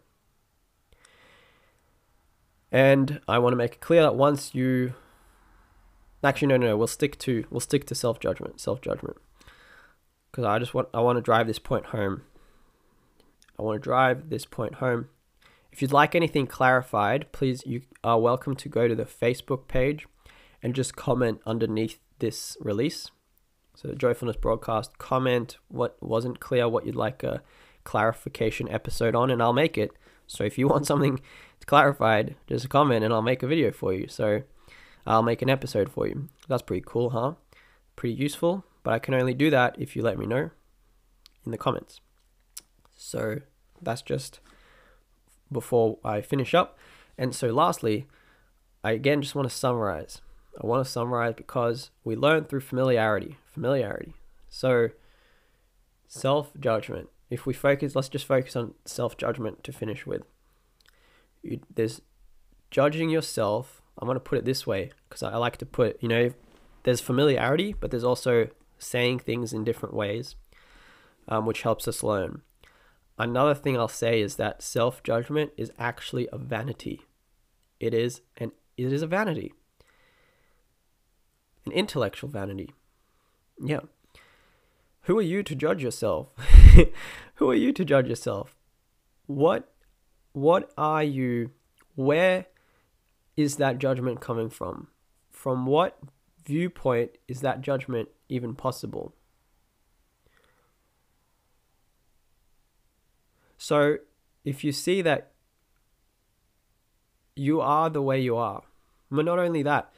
And 2.71 3.19
I 3.27 3.39
want 3.39 3.53
to 3.53 3.57
make 3.57 3.73
it 3.73 3.81
clear 3.81 4.01
that 4.03 4.15
once 4.15 4.53
you 4.53 4.93
actually 6.23 6.47
no 6.49 6.57
no, 6.57 6.67
no 6.67 6.77
we'll 6.77 6.87
stick 6.87 7.17
to 7.19 7.45
we'll 7.49 7.59
stick 7.59 7.85
to 7.85 7.95
self 7.95 8.19
judgment, 8.19 8.59
self 8.59 8.81
judgment. 8.81 9.17
Because 10.31 10.45
I 10.45 10.59
just 10.59 10.73
want 10.73 10.89
I 10.93 11.01
want 11.01 11.17
to 11.17 11.21
drive 11.21 11.47
this 11.47 11.59
point 11.59 11.87
home. 11.87 12.23
I 13.57 13.63
want 13.63 13.81
to 13.81 13.83
drive 13.83 14.29
this 14.29 14.45
point 14.45 14.75
home 14.75 15.09
if 15.71 15.81
you'd 15.81 15.91
like 15.91 16.15
anything 16.15 16.47
clarified, 16.47 17.31
please 17.31 17.63
you 17.65 17.81
are 18.03 18.19
welcome 18.19 18.55
to 18.55 18.69
go 18.69 18.87
to 18.87 18.95
the 18.95 19.05
Facebook 19.05 19.67
page 19.67 20.07
and 20.61 20.75
just 20.75 20.95
comment 20.95 21.41
underneath 21.45 21.99
this 22.19 22.57
release. 22.59 23.11
So 23.75 23.89
Joyfulness 23.93 24.35
broadcast, 24.35 24.97
comment 24.97 25.57
what 25.69 25.95
wasn't 26.01 26.39
clear, 26.39 26.67
what 26.67 26.85
you'd 26.85 26.95
like 26.95 27.23
a 27.23 27.41
clarification 27.83 28.67
episode 28.69 29.15
on, 29.15 29.29
and 29.29 29.41
I'll 29.41 29.53
make 29.53 29.77
it. 29.77 29.91
So 30.27 30.43
if 30.43 30.57
you 30.57 30.67
want 30.67 30.85
something 30.85 31.21
clarified, 31.65 32.35
just 32.47 32.67
comment 32.69 33.03
and 33.05 33.13
I'll 33.13 33.21
make 33.21 33.43
a 33.43 33.47
video 33.47 33.71
for 33.71 33.93
you. 33.93 34.07
So 34.07 34.41
I'll 35.05 35.23
make 35.23 35.41
an 35.41 35.49
episode 35.49 35.91
for 35.91 36.07
you. 36.07 36.29
That's 36.47 36.61
pretty 36.61 36.83
cool, 36.85 37.11
huh? 37.11 37.33
Pretty 37.95 38.15
useful, 38.15 38.63
but 38.83 38.93
I 38.93 38.99
can 38.99 39.13
only 39.13 39.33
do 39.33 39.49
that 39.49 39.75
if 39.79 39.95
you 39.95 40.01
let 40.01 40.17
me 40.17 40.25
know 40.25 40.51
in 41.45 41.51
the 41.51 41.57
comments. 41.57 41.99
So 42.95 43.39
that's 43.81 44.01
just 44.01 44.39
before 45.51 45.97
I 46.03 46.21
finish 46.21 46.53
up. 46.53 46.77
And 47.17 47.33
so, 47.35 47.47
lastly, 47.47 48.07
I 48.83 48.91
again 48.91 49.21
just 49.21 49.35
want 49.35 49.49
to 49.49 49.55
summarize. 49.55 50.21
I 50.61 50.65
want 50.65 50.85
to 50.85 50.91
summarize 50.91 51.33
because 51.35 51.91
we 52.03 52.15
learn 52.15 52.45
through 52.45 52.61
familiarity. 52.61 53.37
Familiarity. 53.45 54.13
So, 54.49 54.89
self 56.07 56.51
judgment. 56.59 57.09
If 57.29 57.45
we 57.45 57.53
focus, 57.53 57.95
let's 57.95 58.09
just 58.09 58.25
focus 58.25 58.55
on 58.55 58.73
self 58.85 59.17
judgment 59.17 59.63
to 59.63 59.71
finish 59.71 60.05
with. 60.05 60.23
You, 61.41 61.61
there's 61.73 62.01
judging 62.71 63.09
yourself. 63.09 63.78
I'm 63.99 64.07
going 64.07 64.15
to 64.15 64.21
put 64.21 64.37
it 64.37 64.45
this 64.45 64.65
way 64.65 64.91
because 65.07 65.21
I 65.21 65.35
like 65.35 65.57
to 65.57 65.65
put, 65.65 66.01
you 66.01 66.07
know, 66.07 66.31
there's 66.83 67.01
familiarity, 67.01 67.73
but 67.73 67.91
there's 67.91 68.03
also 68.03 68.47
saying 68.77 69.19
things 69.19 69.51
in 69.51 69.65
different 69.65 69.93
ways, 69.93 70.35
um, 71.27 71.45
which 71.45 71.63
helps 71.63 71.87
us 71.87 72.01
learn. 72.01 72.41
Another 73.17 73.53
thing 73.53 73.77
I'll 73.77 73.89
say 73.89 74.21
is 74.21 74.37
that 74.37 74.61
self 74.61 75.03
judgment 75.03 75.51
is 75.57 75.71
actually 75.77 76.29
a 76.31 76.37
vanity. 76.37 77.01
It 77.79 77.93
is 77.93 78.21
an 78.37 78.53
it 78.77 78.93
is 78.93 79.01
a 79.01 79.07
vanity. 79.07 79.53
An 81.65 81.73
intellectual 81.73 82.29
vanity. 82.29 82.73
Yeah. 83.61 83.81
Who 85.03 85.19
are 85.19 85.23
you 85.23 85.43
to 85.43 85.55
judge 85.55 85.83
yourself? 85.83 86.29
Who 87.35 87.49
are 87.49 87.55
you 87.55 87.73
to 87.73 87.83
judge 87.83 88.07
yourself? 88.07 88.55
What 89.27 89.69
what 90.31 90.71
are 90.77 91.03
you 91.03 91.51
where 91.95 92.45
is 93.39 93.55
that 93.55 93.79
judgment 93.79 94.19
coming 94.19 94.49
from? 94.49 94.89
From 95.31 95.65
what 95.65 95.97
viewpoint 96.45 97.11
is 97.25 97.39
that 97.39 97.61
judgment 97.61 98.09
even 98.27 98.53
possible? 98.53 99.15
So 103.57 103.99
if 104.43 104.65
you 104.65 104.73
see 104.73 105.01
that 105.03 105.31
you 107.33 107.61
are 107.61 107.89
the 107.89 108.01
way 108.01 108.19
you 108.19 108.35
are, 108.35 108.63
but 109.09 109.23
not 109.23 109.39
only 109.39 109.63
that, 109.63 109.89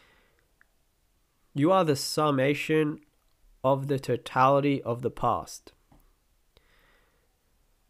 you 1.56 1.72
are 1.72 1.84
the 1.84 1.96
summation 1.96 3.00
of 3.64 3.88
the 3.88 3.98
totality 3.98 4.84
of 4.84 5.02
the 5.02 5.10
past. 5.10 5.74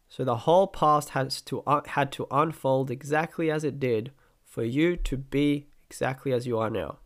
So 0.08 0.24
the 0.24 0.38
whole 0.48 0.66
past 0.66 1.10
has 1.10 1.42
to 1.42 1.60
uh, 1.66 1.82
had 1.88 2.10
to 2.12 2.26
unfold 2.30 2.90
exactly 2.90 3.50
as 3.50 3.64
it 3.64 3.78
did 3.78 4.12
for 4.52 4.62
you 4.62 4.96
to 4.98 5.16
be 5.16 5.66
exactly 5.88 6.30
as 6.30 6.46
you 6.46 6.58
are 6.58 6.68
now. 6.68 6.98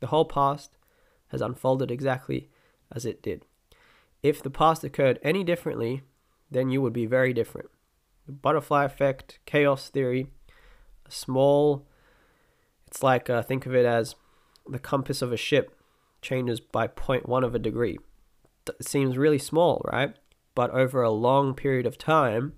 The 0.00 0.08
whole 0.08 0.26
past 0.26 0.76
has 1.28 1.40
unfolded 1.40 1.90
exactly 1.90 2.50
as 2.92 3.06
it 3.06 3.22
did. 3.22 3.46
If 4.22 4.42
the 4.42 4.50
past 4.50 4.84
occurred 4.84 5.18
any 5.22 5.44
differently, 5.44 6.02
then 6.50 6.68
you 6.68 6.82
would 6.82 6.92
be 6.92 7.06
very 7.06 7.32
different 7.32 7.70
the 8.26 8.32
butterfly 8.32 8.84
effect, 8.84 9.38
chaos 9.44 9.88
theory, 9.88 10.28
a 11.06 11.10
small 11.10 11.86
It's 12.86 13.02
like 13.02 13.28
uh, 13.28 13.42
think 13.42 13.66
of 13.66 13.74
it 13.74 13.86
as 13.86 14.14
the 14.66 14.78
compass 14.78 15.20
of 15.20 15.32
a 15.32 15.36
ship 15.36 15.78
changes 16.22 16.60
by 16.60 16.86
0.1 16.88 17.44
of 17.44 17.54
a 17.54 17.58
degree. 17.58 17.98
It 18.66 18.86
seems 18.86 19.18
really 19.18 19.38
small, 19.38 19.82
right? 19.84 20.14
But 20.54 20.70
over 20.70 21.02
a 21.02 21.10
long 21.10 21.54
period 21.54 21.86
of 21.86 21.98
time, 21.98 22.54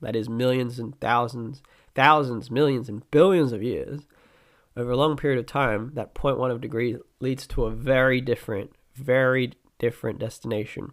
that 0.00 0.16
is 0.16 0.28
millions 0.28 0.78
and 0.78 0.98
thousands, 1.00 1.62
thousands, 1.96 2.50
millions, 2.50 2.88
and 2.88 3.10
billions 3.10 3.52
of 3.52 3.62
years, 3.62 4.02
over 4.76 4.92
a 4.92 4.96
long 4.96 5.16
period 5.16 5.40
of 5.40 5.46
time, 5.46 5.90
that 5.94 6.14
0.1 6.14 6.50
of 6.52 6.60
degree 6.60 6.96
leads 7.18 7.46
to 7.48 7.64
a 7.64 7.70
very 7.70 8.20
different, 8.20 8.70
very 8.94 9.54
different 9.78 10.18
destination. 10.20 10.92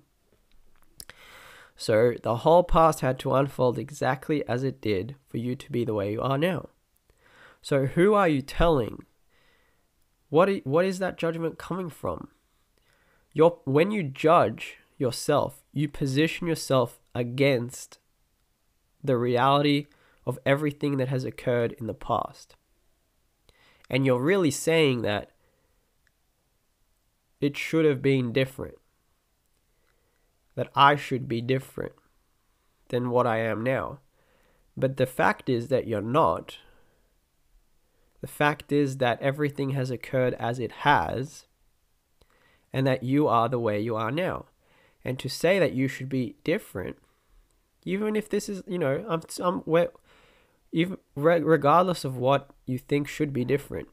So 1.76 2.14
the 2.24 2.38
whole 2.38 2.64
past 2.64 3.02
had 3.02 3.20
to 3.20 3.34
unfold 3.34 3.78
exactly 3.78 4.48
as 4.48 4.64
it 4.64 4.80
did 4.82 5.16
for 5.28 5.38
you 5.38 5.56
to 5.56 5.72
be 5.72 5.84
the 5.84 5.94
way 5.94 6.14
you 6.14 6.22
are 6.22 6.38
now. 6.38 6.70
So 7.62 7.88
who 7.88 8.14
are 8.14 8.28
you 8.28 8.42
telling? 8.42 9.06
What 10.30 10.50
is, 10.50 10.62
what 10.64 10.86
is 10.86 11.00
that 11.00 11.18
judgment 11.18 11.58
coming 11.58 11.90
from? 11.90 12.30
Your 13.34 13.60
when 13.66 13.92
you 13.92 14.04
judge 14.04 14.78
yourself, 14.98 15.64
you 15.74 15.90
position 15.90 16.48
yourself 16.48 17.00
against 17.16 18.00
the 19.04 19.18
reality 19.18 19.88
of 20.26 20.40
everything 20.46 20.98
that 20.98 21.10
has 21.10 21.24
occurred 21.24 21.74
in 21.80 21.88
the 21.88 21.94
past. 21.94 22.56
And 23.90 24.06
you're 24.06 24.22
really 24.22 24.52
saying 24.52 25.02
that 25.02 25.32
it 27.42 27.58
should 27.58 27.86
have 27.86 28.02
been 28.02 28.32
different 28.32 28.76
that 30.56 30.70
I 30.76 30.96
should 30.96 31.28
be 31.28 31.42
different 31.42 31.94
than 32.90 33.10
what 33.10 33.26
I 33.26 33.40
am 33.40 33.64
now. 33.64 34.00
But 34.76 34.98
the 34.98 35.06
fact 35.06 35.50
is 35.50 35.68
that 35.68 35.88
you're 35.88 36.02
not. 36.02 36.58
The 38.22 38.28
fact 38.28 38.72
is 38.72 38.98
that 38.98 39.22
everything 39.22 39.72
has 39.72 39.92
occurred 39.92 40.34
as 40.36 40.60
it 40.60 40.72
has, 40.72 41.46
and 42.72 42.88
that 42.88 43.04
you 43.04 43.28
are 43.28 43.50
the 43.50 43.60
way 43.60 43.80
you 43.80 43.96
are 43.96 44.12
now. 44.12 44.46
And 45.04 45.20
to 45.20 45.30
say 45.30 45.60
that 45.60 45.74
you 45.74 45.88
should 45.88 46.10
be 46.10 46.36
different, 46.44 46.98
even 47.84 48.16
if 48.16 48.30
this 48.30 48.48
is, 48.48 48.64
you 48.66 48.80
know, 48.80 49.06
I'm, 49.08 49.22
I'm, 49.40 49.60
where, 49.62 49.90
even 50.74 50.98
regardless 51.16 52.04
of 52.04 52.18
what 52.18 52.50
you 52.66 52.78
think 52.78 53.08
should 53.08 53.32
be 53.32 53.46
different, 53.46 53.88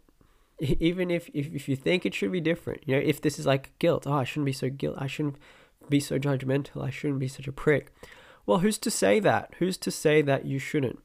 even 0.59 1.11
if, 1.11 1.29
if 1.33 1.55
if 1.55 1.69
you 1.69 1.77
think 1.77 2.05
it 2.05 2.15
should 2.15 2.33
be 2.33 2.41
different, 2.41 2.83
you 2.87 2.97
know, 2.97 3.03
if 3.03 3.21
this 3.21 3.39
is 3.39 3.47
like 3.47 3.79
guilt, 3.79 4.07
oh, 4.07 4.15
I 4.15 4.25
shouldn't 4.25 4.47
be 4.47 4.53
so 4.53 4.69
guilt, 4.71 4.97
I 4.99 5.07
shouldn't 5.07 5.37
be 5.89 6.01
so 6.01 6.19
judgmental. 6.19 6.85
I 6.85 6.91
shouldn't 6.91 7.21
be 7.21 7.29
such 7.29 7.47
a 7.47 7.53
prick. 7.53 7.93
Well, 8.47 8.59
who's 8.59 8.79
to 8.79 8.91
say 8.91 9.21
that? 9.21 9.55
Who's 9.59 9.77
to 9.79 9.91
say 9.91 10.23
that 10.23 10.47
you 10.47 10.59
shouldn't? 10.59 11.01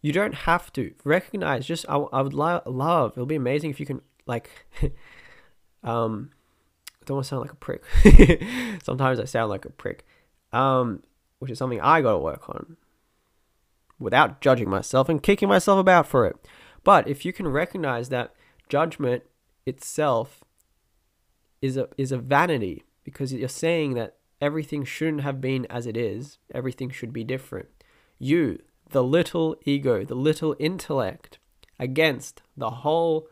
You 0.00 0.12
don't 0.12 0.34
have 0.34 0.72
to 0.74 0.94
recognize. 1.04 1.66
Just 1.66 1.84
I, 1.88 1.96
I 1.96 2.22
would 2.22 2.34
lo- 2.34 2.62
love. 2.66 3.12
It'll 3.12 3.26
be 3.26 3.34
amazing 3.34 3.70
if 3.70 3.80
you 3.80 3.86
can 3.86 4.00
like. 4.26 4.50
um, 5.82 6.30
I 6.86 7.04
don't 7.04 7.16
want 7.16 7.24
to 7.24 7.28
sound 7.28 7.42
like 7.42 7.52
a 7.52 7.56
prick. 7.56 7.82
Sometimes 8.82 9.18
I 9.18 9.24
sound 9.24 9.50
like 9.50 9.64
a 9.64 9.70
prick. 9.70 10.06
Um, 10.52 11.02
which 11.40 11.50
is 11.50 11.58
something 11.58 11.80
I 11.80 12.00
got 12.00 12.12
to 12.12 12.18
work 12.18 12.48
on. 12.48 12.76
Without 13.98 14.40
judging 14.40 14.70
myself 14.70 15.08
and 15.08 15.22
kicking 15.22 15.48
myself 15.48 15.78
about 15.78 16.06
for 16.06 16.26
it. 16.26 16.36
But 16.84 17.08
if 17.08 17.24
you 17.24 17.32
can 17.32 17.48
recognize 17.48 18.08
that 18.08 18.32
judgment 18.68 19.24
itself 19.66 20.44
is 21.60 21.76
a 21.76 21.88
is 21.96 22.12
a 22.12 22.18
vanity 22.18 22.84
because 23.04 23.32
you're 23.32 23.48
saying 23.48 23.94
that 23.94 24.16
everything 24.40 24.84
shouldn't 24.84 25.22
have 25.22 25.40
been 25.40 25.66
as 25.66 25.86
it 25.86 25.96
is, 25.96 26.38
everything 26.54 26.90
should 26.90 27.12
be 27.12 27.24
different. 27.24 27.68
You, 28.18 28.60
the 28.90 29.02
little 29.02 29.56
ego, 29.64 30.04
the 30.04 30.14
little 30.14 30.54
intellect, 30.58 31.38
against 31.78 32.42
the 32.56 32.70
whole, 32.70 33.28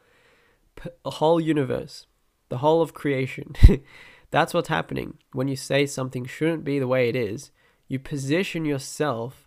the 1.05 1.11
whole 1.11 1.41
universe, 1.41 2.07
the 2.49 2.59
whole 2.59 2.83
of 2.83 2.95
creation. 2.95 3.55
That's 4.31 4.53
what's 4.53 4.69
happening 4.69 5.19
when 5.33 5.49
you 5.49 5.57
say 5.57 5.87
something 5.87 6.25
shouldn't 6.25 6.65
be 6.65 6.79
the 6.79 6.89
way 6.89 7.09
it 7.09 7.17
is. 7.17 7.51
You 7.89 7.99
position 7.99 8.65
yourself 8.65 9.46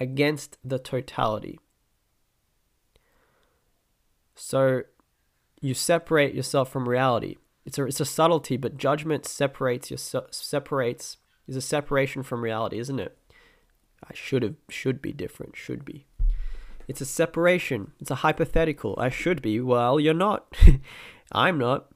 against 0.00 0.58
the 0.64 0.78
totality. 0.78 1.58
So 4.34 4.82
you 5.60 5.74
separate 5.74 6.34
yourself 6.34 6.70
from 6.70 6.88
reality 6.88 7.36
it's 7.64 7.78
a 7.78 7.84
it's 7.84 8.00
a 8.00 8.04
subtlety, 8.04 8.56
but 8.56 8.76
judgment 8.76 9.26
separates 9.26 9.90
your 9.90 9.98
separates 10.30 11.16
is 11.46 11.56
a 11.56 11.60
separation 11.60 12.22
from 12.22 12.42
reality, 12.44 12.78
isn't 12.78 13.00
it? 13.00 13.16
I 14.02 14.12
should 14.14 14.42
have 14.42 14.56
should 14.68 15.00
be 15.00 15.12
different, 15.12 15.56
should 15.56 15.84
be. 15.84 16.06
It's 16.86 17.00
a 17.00 17.06
separation. 17.06 17.92
It's 17.98 18.10
a 18.10 18.16
hypothetical. 18.16 18.94
I 18.98 19.08
should 19.08 19.40
be. 19.40 19.58
Well, 19.60 19.98
you're 19.98 20.12
not. 20.12 20.54
I'm 21.32 21.58
not. 21.58 21.86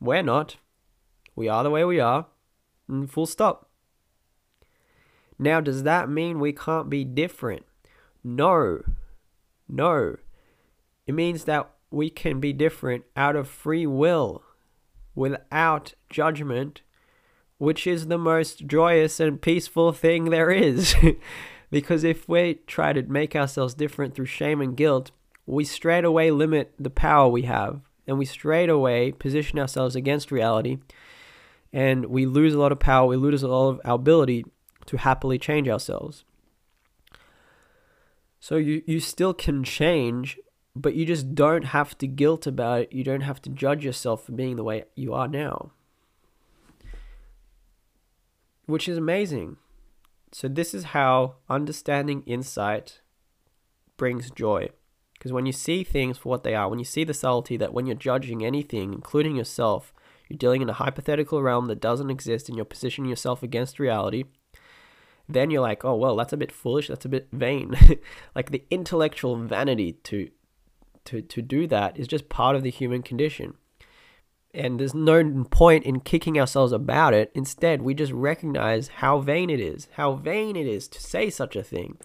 We're 0.00 0.22
not. 0.22 0.56
We 1.34 1.48
are 1.48 1.62
the 1.62 1.70
way 1.70 1.84
we 1.84 1.98
are. 1.98 2.26
And 2.88 3.10
full 3.10 3.24
stop. 3.24 3.70
Now, 5.42 5.60
does 5.60 5.82
that 5.82 6.08
mean 6.08 6.38
we 6.38 6.52
can't 6.52 6.88
be 6.88 7.04
different? 7.04 7.66
No. 8.22 8.82
No. 9.68 10.16
It 11.04 11.14
means 11.14 11.44
that 11.44 11.68
we 11.90 12.10
can 12.10 12.38
be 12.38 12.52
different 12.52 13.04
out 13.16 13.34
of 13.34 13.48
free 13.48 13.84
will 13.84 14.44
without 15.16 15.94
judgment, 16.08 16.82
which 17.58 17.88
is 17.88 18.06
the 18.06 18.18
most 18.18 18.68
joyous 18.68 19.18
and 19.18 19.42
peaceful 19.42 19.90
thing 19.90 20.26
there 20.26 20.52
is. 20.52 20.94
because 21.72 22.04
if 22.04 22.28
we 22.28 22.60
try 22.68 22.92
to 22.92 23.02
make 23.02 23.34
ourselves 23.34 23.74
different 23.74 24.14
through 24.14 24.26
shame 24.26 24.60
and 24.60 24.76
guilt, 24.76 25.10
we 25.44 25.64
straight 25.64 26.04
away 26.04 26.30
limit 26.30 26.72
the 26.78 26.88
power 26.88 27.28
we 27.28 27.42
have 27.42 27.80
and 28.06 28.16
we 28.16 28.24
straight 28.24 28.70
away 28.70 29.10
position 29.10 29.58
ourselves 29.58 29.96
against 29.96 30.30
reality 30.30 30.78
and 31.72 32.06
we 32.06 32.26
lose 32.26 32.54
a 32.54 32.58
lot 32.58 32.70
of 32.70 32.78
power, 32.78 33.06
we 33.06 33.16
lose 33.16 33.42
a 33.42 33.48
lot 33.48 33.70
of 33.70 33.80
our 33.84 33.94
ability 33.94 34.44
to 34.86 34.98
happily 34.98 35.38
change 35.38 35.68
ourselves. 35.68 36.24
So 38.40 38.56
you, 38.56 38.82
you 38.86 39.00
still 39.00 39.34
can 39.34 39.62
change 39.62 40.38
but 40.74 40.94
you 40.94 41.04
just 41.04 41.34
don't 41.34 41.66
have 41.66 41.96
to 41.98 42.06
guilt 42.06 42.46
about 42.46 42.82
it. 42.82 42.92
You 42.92 43.04
don't 43.04 43.22
have 43.22 43.42
to 43.42 43.50
judge 43.50 43.84
yourself 43.84 44.24
for 44.24 44.32
being 44.32 44.56
the 44.56 44.64
way 44.64 44.84
you 44.94 45.12
are 45.12 45.28
now. 45.28 45.72
Which 48.66 48.88
is 48.88 48.96
amazing. 48.96 49.56
So, 50.30 50.48
this 50.48 50.72
is 50.72 50.84
how 50.84 51.34
understanding 51.50 52.22
insight 52.24 53.00
brings 53.98 54.30
joy. 54.30 54.70
Because 55.14 55.32
when 55.32 55.46
you 55.46 55.52
see 55.52 55.84
things 55.84 56.16
for 56.16 56.30
what 56.30 56.42
they 56.42 56.54
are, 56.54 56.68
when 56.68 56.78
you 56.78 56.84
see 56.84 57.04
the 57.04 57.14
subtlety 57.14 57.56
that 57.58 57.74
when 57.74 57.86
you're 57.86 57.94
judging 57.94 58.44
anything, 58.44 58.94
including 58.94 59.36
yourself, 59.36 59.92
you're 60.28 60.38
dealing 60.38 60.62
in 60.62 60.70
a 60.70 60.74
hypothetical 60.74 61.42
realm 61.42 61.66
that 61.66 61.80
doesn't 61.80 62.10
exist 62.10 62.48
and 62.48 62.56
you're 62.56 62.64
positioning 62.64 63.10
yourself 63.10 63.42
against 63.42 63.78
reality, 63.78 64.24
then 65.28 65.50
you're 65.50 65.62
like, 65.62 65.84
oh, 65.84 65.94
well, 65.94 66.16
that's 66.16 66.32
a 66.32 66.36
bit 66.36 66.52
foolish, 66.52 66.88
that's 66.88 67.04
a 67.04 67.08
bit 67.08 67.28
vain. 67.32 67.74
like 68.34 68.50
the 68.50 68.64
intellectual 68.70 69.36
vanity 69.36 69.94
to 70.04 70.30
to, 71.04 71.20
to 71.20 71.42
do 71.42 71.66
that 71.66 71.98
is 71.98 72.06
just 72.06 72.28
part 72.28 72.54
of 72.54 72.62
the 72.62 72.70
human 72.70 73.02
condition. 73.02 73.54
And 74.54 74.78
there's 74.78 74.94
no 74.94 75.44
point 75.50 75.84
in 75.84 76.00
kicking 76.00 76.38
ourselves 76.38 76.72
about 76.72 77.14
it. 77.14 77.32
Instead, 77.34 77.82
we 77.82 77.94
just 77.94 78.12
recognize 78.12 78.88
how 78.88 79.18
vain 79.18 79.48
it 79.48 79.60
is, 79.60 79.88
how 79.94 80.12
vain 80.12 80.56
it 80.56 80.66
is 80.66 80.88
to 80.88 81.00
say 81.00 81.30
such 81.30 81.56
a 81.56 81.62
thing. 81.62 81.98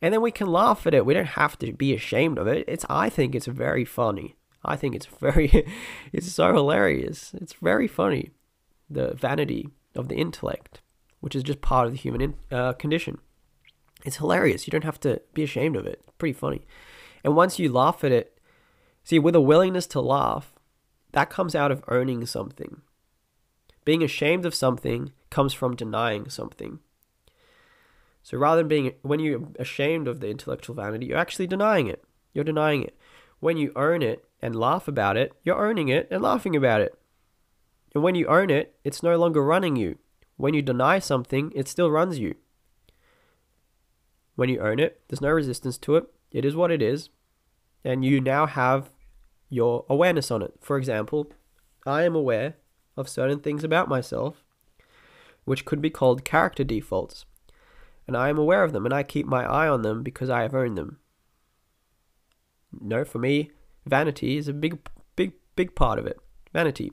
And 0.00 0.14
then 0.14 0.20
we 0.20 0.30
can 0.30 0.46
laugh 0.46 0.86
at 0.86 0.94
it. 0.94 1.04
We 1.04 1.14
don't 1.14 1.26
have 1.26 1.58
to 1.58 1.72
be 1.72 1.94
ashamed 1.94 2.38
of 2.38 2.46
it. 2.46 2.64
It's 2.68 2.86
I 2.88 3.08
think 3.08 3.34
it's 3.34 3.46
very 3.46 3.84
funny. 3.84 4.36
I 4.64 4.76
think 4.76 4.94
it's 4.94 5.06
very 5.20 5.66
it's 6.12 6.30
so 6.30 6.52
hilarious. 6.52 7.34
It's 7.34 7.54
very 7.54 7.88
funny. 7.88 8.30
The 8.88 9.14
vanity 9.14 9.70
of 9.96 10.08
the 10.08 10.16
intellect, 10.16 10.80
which 11.24 11.34
is 11.34 11.42
just 11.42 11.62
part 11.62 11.86
of 11.86 11.92
the 11.92 11.98
human 11.98 12.34
uh, 12.52 12.74
condition. 12.74 13.16
It's 14.04 14.18
hilarious. 14.18 14.66
You 14.66 14.70
don't 14.70 14.84
have 14.84 15.00
to 15.00 15.22
be 15.32 15.42
ashamed 15.42 15.74
of 15.74 15.86
it. 15.86 16.02
It's 16.02 16.16
pretty 16.18 16.34
funny. 16.34 16.66
And 17.24 17.34
once 17.34 17.58
you 17.58 17.72
laugh 17.72 18.04
at 18.04 18.12
it, 18.12 18.38
see, 19.04 19.18
with 19.18 19.34
a 19.34 19.40
willingness 19.40 19.86
to 19.86 20.02
laugh, 20.02 20.52
that 21.12 21.30
comes 21.30 21.54
out 21.54 21.72
of 21.72 21.82
owning 21.88 22.26
something. 22.26 22.82
Being 23.86 24.02
ashamed 24.02 24.44
of 24.44 24.54
something 24.54 25.12
comes 25.30 25.54
from 25.54 25.74
denying 25.74 26.28
something. 26.28 26.80
So 28.22 28.36
rather 28.36 28.60
than 28.60 28.68
being, 28.68 28.92
when 29.00 29.18
you're 29.18 29.48
ashamed 29.58 30.06
of 30.06 30.20
the 30.20 30.28
intellectual 30.28 30.76
vanity, 30.76 31.06
you're 31.06 31.16
actually 31.16 31.46
denying 31.46 31.86
it. 31.86 32.04
You're 32.34 32.44
denying 32.44 32.82
it. 32.82 32.98
When 33.40 33.56
you 33.56 33.72
own 33.74 34.02
it 34.02 34.26
and 34.42 34.54
laugh 34.54 34.88
about 34.88 35.16
it, 35.16 35.32
you're 35.42 35.66
owning 35.66 35.88
it 35.88 36.06
and 36.10 36.22
laughing 36.22 36.54
about 36.54 36.82
it. 36.82 36.94
And 37.94 38.02
when 38.02 38.14
you 38.14 38.26
own 38.26 38.50
it, 38.50 38.74
it's 38.84 39.02
no 39.02 39.16
longer 39.16 39.42
running 39.42 39.76
you. 39.76 39.96
When 40.36 40.54
you 40.54 40.62
deny 40.62 40.98
something, 40.98 41.52
it 41.54 41.68
still 41.68 41.90
runs 41.90 42.18
you. 42.18 42.34
When 44.36 44.48
you 44.48 44.60
own 44.60 44.80
it, 44.80 45.00
there's 45.08 45.20
no 45.20 45.30
resistance 45.30 45.78
to 45.78 45.96
it, 45.96 46.06
it 46.32 46.44
is 46.44 46.56
what 46.56 46.72
it 46.72 46.82
is, 46.82 47.08
and 47.84 48.04
you 48.04 48.20
now 48.20 48.46
have 48.46 48.90
your 49.48 49.84
awareness 49.88 50.30
on 50.30 50.42
it. 50.42 50.54
For 50.60 50.76
example, 50.76 51.30
I 51.86 52.02
am 52.02 52.16
aware 52.16 52.56
of 52.96 53.08
certain 53.08 53.38
things 53.38 53.62
about 53.62 53.88
myself, 53.88 54.42
which 55.44 55.64
could 55.64 55.80
be 55.80 55.90
called 55.90 56.24
character 56.24 56.64
defaults, 56.64 57.24
and 58.06 58.16
I 58.16 58.28
am 58.28 58.38
aware 58.38 58.64
of 58.64 58.72
them 58.72 58.84
and 58.84 58.92
I 58.94 59.02
keep 59.02 59.26
my 59.26 59.44
eye 59.44 59.68
on 59.68 59.82
them 59.82 60.02
because 60.02 60.30
I 60.30 60.42
have 60.42 60.54
owned 60.54 60.76
them. 60.76 60.98
No, 62.80 63.04
for 63.04 63.18
me, 63.18 63.50
vanity 63.86 64.36
is 64.36 64.48
a 64.48 64.52
big, 64.52 64.78
big, 65.16 65.32
big 65.54 65.74
part 65.74 65.98
of 65.98 66.06
it. 66.06 66.18
Vanity, 66.52 66.92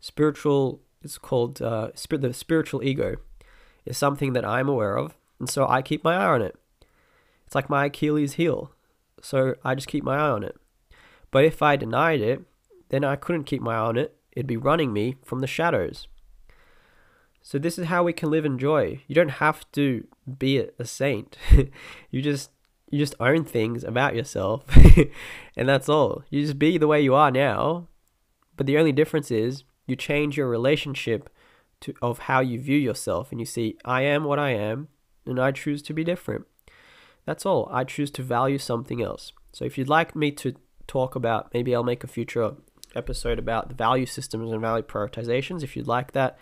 spiritual. 0.00 0.82
It's 1.02 1.18
called 1.18 1.62
uh. 1.62 1.90
The 2.08 2.32
spiritual 2.32 2.82
ego 2.82 3.16
is 3.84 3.96
something 3.96 4.32
that 4.32 4.44
I'm 4.44 4.68
aware 4.68 4.96
of, 4.96 5.16
and 5.38 5.48
so 5.48 5.66
I 5.66 5.82
keep 5.82 6.02
my 6.02 6.16
eye 6.16 6.26
on 6.26 6.42
it. 6.42 6.56
It's 7.46 7.54
like 7.54 7.70
my 7.70 7.86
Achilles 7.86 8.34
heel, 8.34 8.72
so 9.22 9.54
I 9.64 9.74
just 9.74 9.88
keep 9.88 10.02
my 10.04 10.16
eye 10.16 10.30
on 10.30 10.42
it. 10.42 10.56
But 11.30 11.44
if 11.44 11.62
I 11.62 11.76
denied 11.76 12.20
it, 12.20 12.42
then 12.88 13.04
I 13.04 13.16
couldn't 13.16 13.44
keep 13.44 13.62
my 13.62 13.74
eye 13.74 13.78
on 13.78 13.96
it. 13.96 14.16
It'd 14.32 14.46
be 14.46 14.56
running 14.56 14.92
me 14.92 15.16
from 15.24 15.40
the 15.40 15.46
shadows. 15.46 16.08
So 17.42 17.58
this 17.58 17.78
is 17.78 17.86
how 17.86 18.02
we 18.02 18.12
can 18.12 18.30
live 18.30 18.44
in 18.44 18.58
joy. 18.58 19.02
You 19.06 19.14
don't 19.14 19.28
have 19.28 19.70
to 19.72 20.06
be 20.38 20.66
a 20.78 20.84
saint. 20.84 21.38
you 22.10 22.20
just 22.20 22.50
you 22.90 22.98
just 22.98 23.14
own 23.20 23.44
things 23.44 23.84
about 23.84 24.14
yourself 24.14 24.64
and 25.56 25.68
that's 25.68 25.88
all. 25.88 26.24
You 26.28 26.42
just 26.42 26.58
be 26.58 26.76
the 26.76 26.88
way 26.88 27.00
you 27.00 27.14
are 27.14 27.30
now. 27.30 27.86
But 28.56 28.66
the 28.66 28.78
only 28.78 28.92
difference 28.92 29.30
is 29.30 29.62
you 29.86 29.96
change 29.96 30.36
your 30.36 30.48
relationship 30.48 31.30
to 31.80 31.94
of 32.00 32.20
how 32.20 32.40
you 32.40 32.60
view 32.60 32.78
yourself 32.78 33.30
and 33.30 33.40
you 33.40 33.46
see 33.46 33.76
I 33.84 34.02
am 34.02 34.24
what 34.24 34.38
I 34.38 34.50
am 34.50 34.88
and 35.24 35.38
I 35.40 35.52
choose 35.52 35.82
to 35.82 35.94
be 35.94 36.04
different. 36.04 36.46
That's 37.24 37.44
all. 37.44 37.68
I 37.70 37.84
choose 37.84 38.10
to 38.12 38.22
value 38.22 38.58
something 38.58 39.02
else. 39.02 39.32
So 39.52 39.64
if 39.64 39.76
you'd 39.76 39.88
like 39.88 40.14
me 40.14 40.30
to 40.32 40.54
talk 40.86 41.14
about 41.14 41.52
maybe 41.52 41.74
I'll 41.74 41.82
make 41.82 42.04
a 42.04 42.08
future 42.08 42.54
episode 42.94 43.38
about 43.38 43.68
the 43.68 43.74
value 43.74 44.06
systems 44.06 44.50
and 44.52 44.60
value 44.60 44.84
prioritizations 44.84 45.62
if 45.62 45.76
you'd 45.76 45.88
like 45.88 46.12
that. 46.12 46.38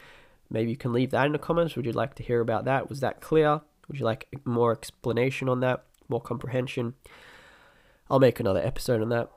Maybe 0.51 0.71
you 0.71 0.77
can 0.77 0.93
leave 0.93 1.11
that 1.11 1.27
in 1.27 1.33
the 1.33 1.39
comments. 1.39 1.75
Would 1.75 1.87
you 1.87 1.93
like 1.93 2.15
to 2.17 2.23
hear 2.23 2.41
about 2.41 2.65
that? 2.67 2.89
Was 2.89 3.01
that 3.01 3.21
clear? 3.21 3.63
Would 3.89 3.99
you 3.99 4.05
like 4.05 4.29
more 4.45 4.73
explanation 4.73 5.49
on 5.49 5.61
that? 5.61 5.85
more 6.09 6.21
comprehension. 6.21 6.95
I'll 8.11 8.21
make 8.21 8.41
another 8.41 8.61
episode 8.61 9.01
on 9.01 9.09
that. 9.11 9.31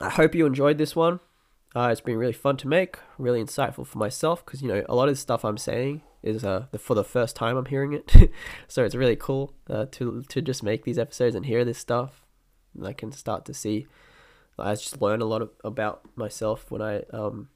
I 0.00 0.10
hope 0.10 0.34
you 0.34 0.46
enjoyed 0.46 0.78
this 0.78 0.94
one. 0.96 1.20
Uh, 1.74 1.88
it's 1.92 2.00
been 2.00 2.16
really 2.16 2.32
fun 2.32 2.56
to 2.56 2.66
make, 2.66 2.98
really 3.16 3.42
insightful 3.42 3.86
for 3.86 3.98
myself 3.98 4.44
because 4.44 4.60
you 4.60 4.68
know 4.68 4.84
a 4.88 4.94
lot 4.94 5.08
of 5.08 5.14
the 5.14 5.20
stuff 5.20 5.44
I'm 5.44 5.58
saying 5.58 6.02
is 6.22 6.44
uh, 6.44 6.66
the, 6.72 6.78
for 6.78 6.94
the 6.94 7.04
first 7.04 7.36
time 7.36 7.56
I'm 7.56 7.66
hearing 7.66 7.92
it, 7.92 8.32
so 8.68 8.84
it's 8.84 8.94
really 8.94 9.16
cool 9.16 9.54
uh, 9.68 9.86
to 9.92 10.22
to 10.28 10.42
just 10.42 10.62
make 10.62 10.84
these 10.84 10.98
episodes 10.98 11.36
and 11.36 11.46
hear 11.46 11.64
this 11.64 11.78
stuff. 11.78 12.26
And 12.74 12.86
I 12.86 12.92
can 12.92 13.12
start 13.12 13.44
to 13.46 13.54
see, 13.54 13.86
I 14.58 14.74
just 14.74 15.00
learn 15.00 15.20
a 15.20 15.24
lot 15.24 15.42
of, 15.42 15.50
about 15.62 16.02
myself 16.16 16.70
when 16.70 16.82
I 16.82 17.02
um 17.12 17.50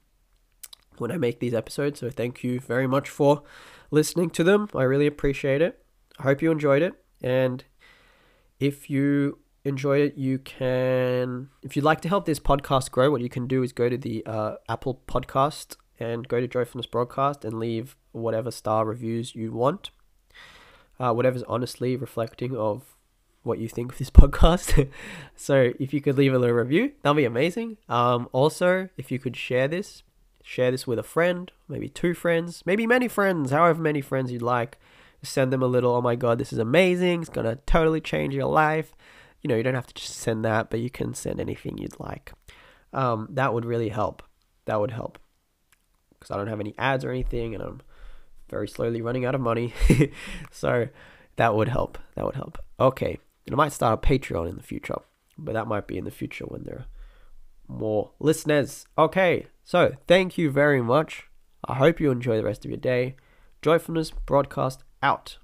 when 0.97 1.11
I 1.11 1.17
make 1.17 1.41
these 1.41 1.53
episodes. 1.53 1.99
So 1.99 2.09
thank 2.09 2.41
you 2.41 2.61
very 2.61 2.87
much 2.87 3.09
for 3.09 3.43
listening 3.91 4.29
to 4.31 4.45
them. 4.45 4.69
I 4.73 4.83
really 4.83 5.07
appreciate 5.07 5.61
it. 5.61 5.83
I 6.17 6.23
hope 6.23 6.41
you 6.41 6.51
enjoyed 6.51 6.81
it, 6.81 6.93
and 7.21 7.65
if 8.61 8.89
you 8.89 9.39
enjoyed 9.65 10.01
it, 10.01 10.17
you 10.17 10.39
can, 10.39 11.49
if 11.61 11.75
you'd 11.75 11.85
like 11.85 12.01
to 12.01 12.09
help 12.09 12.25
this 12.25 12.39
podcast 12.39 12.91
grow, 12.91 13.11
what 13.11 13.21
you 13.21 13.29
can 13.29 13.47
do 13.47 13.63
is 13.63 13.73
go 13.73 13.89
to 13.89 13.97
the 13.97 14.25
uh, 14.25 14.55
Apple 14.69 15.01
Podcast 15.07 15.75
and 15.99 16.27
go 16.27 16.39
to 16.39 16.47
Joyfulness 16.47 16.89
Broadcast 16.89 17.43
and 17.43 17.59
leave 17.59 17.95
whatever 18.11 18.51
star 18.51 18.85
reviews 18.85 19.35
you 19.35 19.51
want. 19.51 19.89
Uh, 20.99 21.13
whatever's 21.13 21.43
honestly 21.43 21.95
reflecting 21.95 22.55
of 22.55 22.95
what 23.43 23.59
you 23.59 23.67
think 23.67 23.91
of 23.91 23.97
this 23.97 24.09
podcast. 24.11 24.89
so 25.35 25.73
if 25.79 25.93
you 25.93 26.01
could 26.01 26.17
leave 26.17 26.33
a 26.33 26.39
little 26.39 26.55
review, 26.55 26.91
that'd 27.01 27.17
be 27.17 27.25
amazing. 27.25 27.77
Um, 27.89 28.29
also, 28.31 28.89
if 28.97 29.11
you 29.11 29.19
could 29.19 29.35
share 29.35 29.67
this, 29.67 30.03
share 30.43 30.71
this 30.71 30.87
with 30.87 30.99
a 30.99 31.03
friend, 31.03 31.51
maybe 31.67 31.89
two 31.89 32.13
friends, 32.13 32.63
maybe 32.65 32.87
many 32.87 33.07
friends, 33.07 33.51
however 33.51 33.81
many 33.81 34.01
friends 34.01 34.31
you'd 34.31 34.41
like 34.41 34.77
send 35.25 35.51
them 35.51 35.61
a 35.61 35.67
little, 35.67 35.93
oh 35.93 36.01
my 36.01 36.15
god, 36.15 36.37
this 36.37 36.53
is 36.53 36.59
amazing, 36.59 37.21
it's 37.21 37.29
gonna 37.29 37.57
totally 37.65 38.01
change 38.01 38.33
your 38.33 38.45
life. 38.45 38.93
You 39.45 39.49
know, 39.49 39.57
you 39.57 39.61
don't 39.61 39.75
have 39.75 39.85
to 39.85 39.93
just 39.93 40.15
send 40.15 40.43
that, 40.43 40.71
but 40.71 40.79
you 40.79 40.89
can 40.89 41.13
send 41.13 41.39
anything 41.39 41.77
you'd 41.77 41.99
like. 41.99 42.33
Um, 42.93 43.27
that 43.29 43.53
would 43.53 43.63
really 43.63 43.89
help. 43.89 44.23
That 44.65 44.79
would 44.81 44.89
help. 44.89 45.19
Because 46.09 46.31
I 46.31 46.35
don't 46.35 46.47
have 46.47 46.59
any 46.59 46.73
ads 46.79 47.05
or 47.05 47.11
anything, 47.11 47.53
and 47.53 47.61
I'm 47.61 47.81
very 48.49 48.67
slowly 48.67 49.03
running 49.03 49.23
out 49.23 49.35
of 49.35 49.41
money. 49.41 49.71
so 50.51 50.87
that 51.35 51.53
would 51.53 51.67
help. 51.67 51.99
That 52.15 52.25
would 52.25 52.33
help. 52.33 52.57
Okay. 52.79 53.19
And 53.45 53.53
I 53.53 53.55
might 53.55 53.71
start 53.71 54.03
a 54.03 54.07
Patreon 54.07 54.49
in 54.49 54.55
the 54.55 54.63
future, 54.63 54.97
but 55.37 55.53
that 55.53 55.67
might 55.67 55.85
be 55.85 55.99
in 55.99 56.05
the 56.05 56.09
future 56.09 56.45
when 56.45 56.63
there 56.63 56.77
are 56.77 56.85
more 57.67 58.13
listeners. 58.19 58.87
Okay. 58.97 59.45
So 59.63 59.93
thank 60.07 60.39
you 60.39 60.49
very 60.49 60.81
much. 60.81 61.27
I 61.63 61.75
hope 61.75 61.99
you 61.99 62.09
enjoy 62.09 62.37
the 62.37 62.45
rest 62.45 62.65
of 62.65 62.71
your 62.71 62.79
day. 62.79 63.15
Joyfulness 63.61 64.09
broadcast 64.09 64.83
out. 65.03 65.37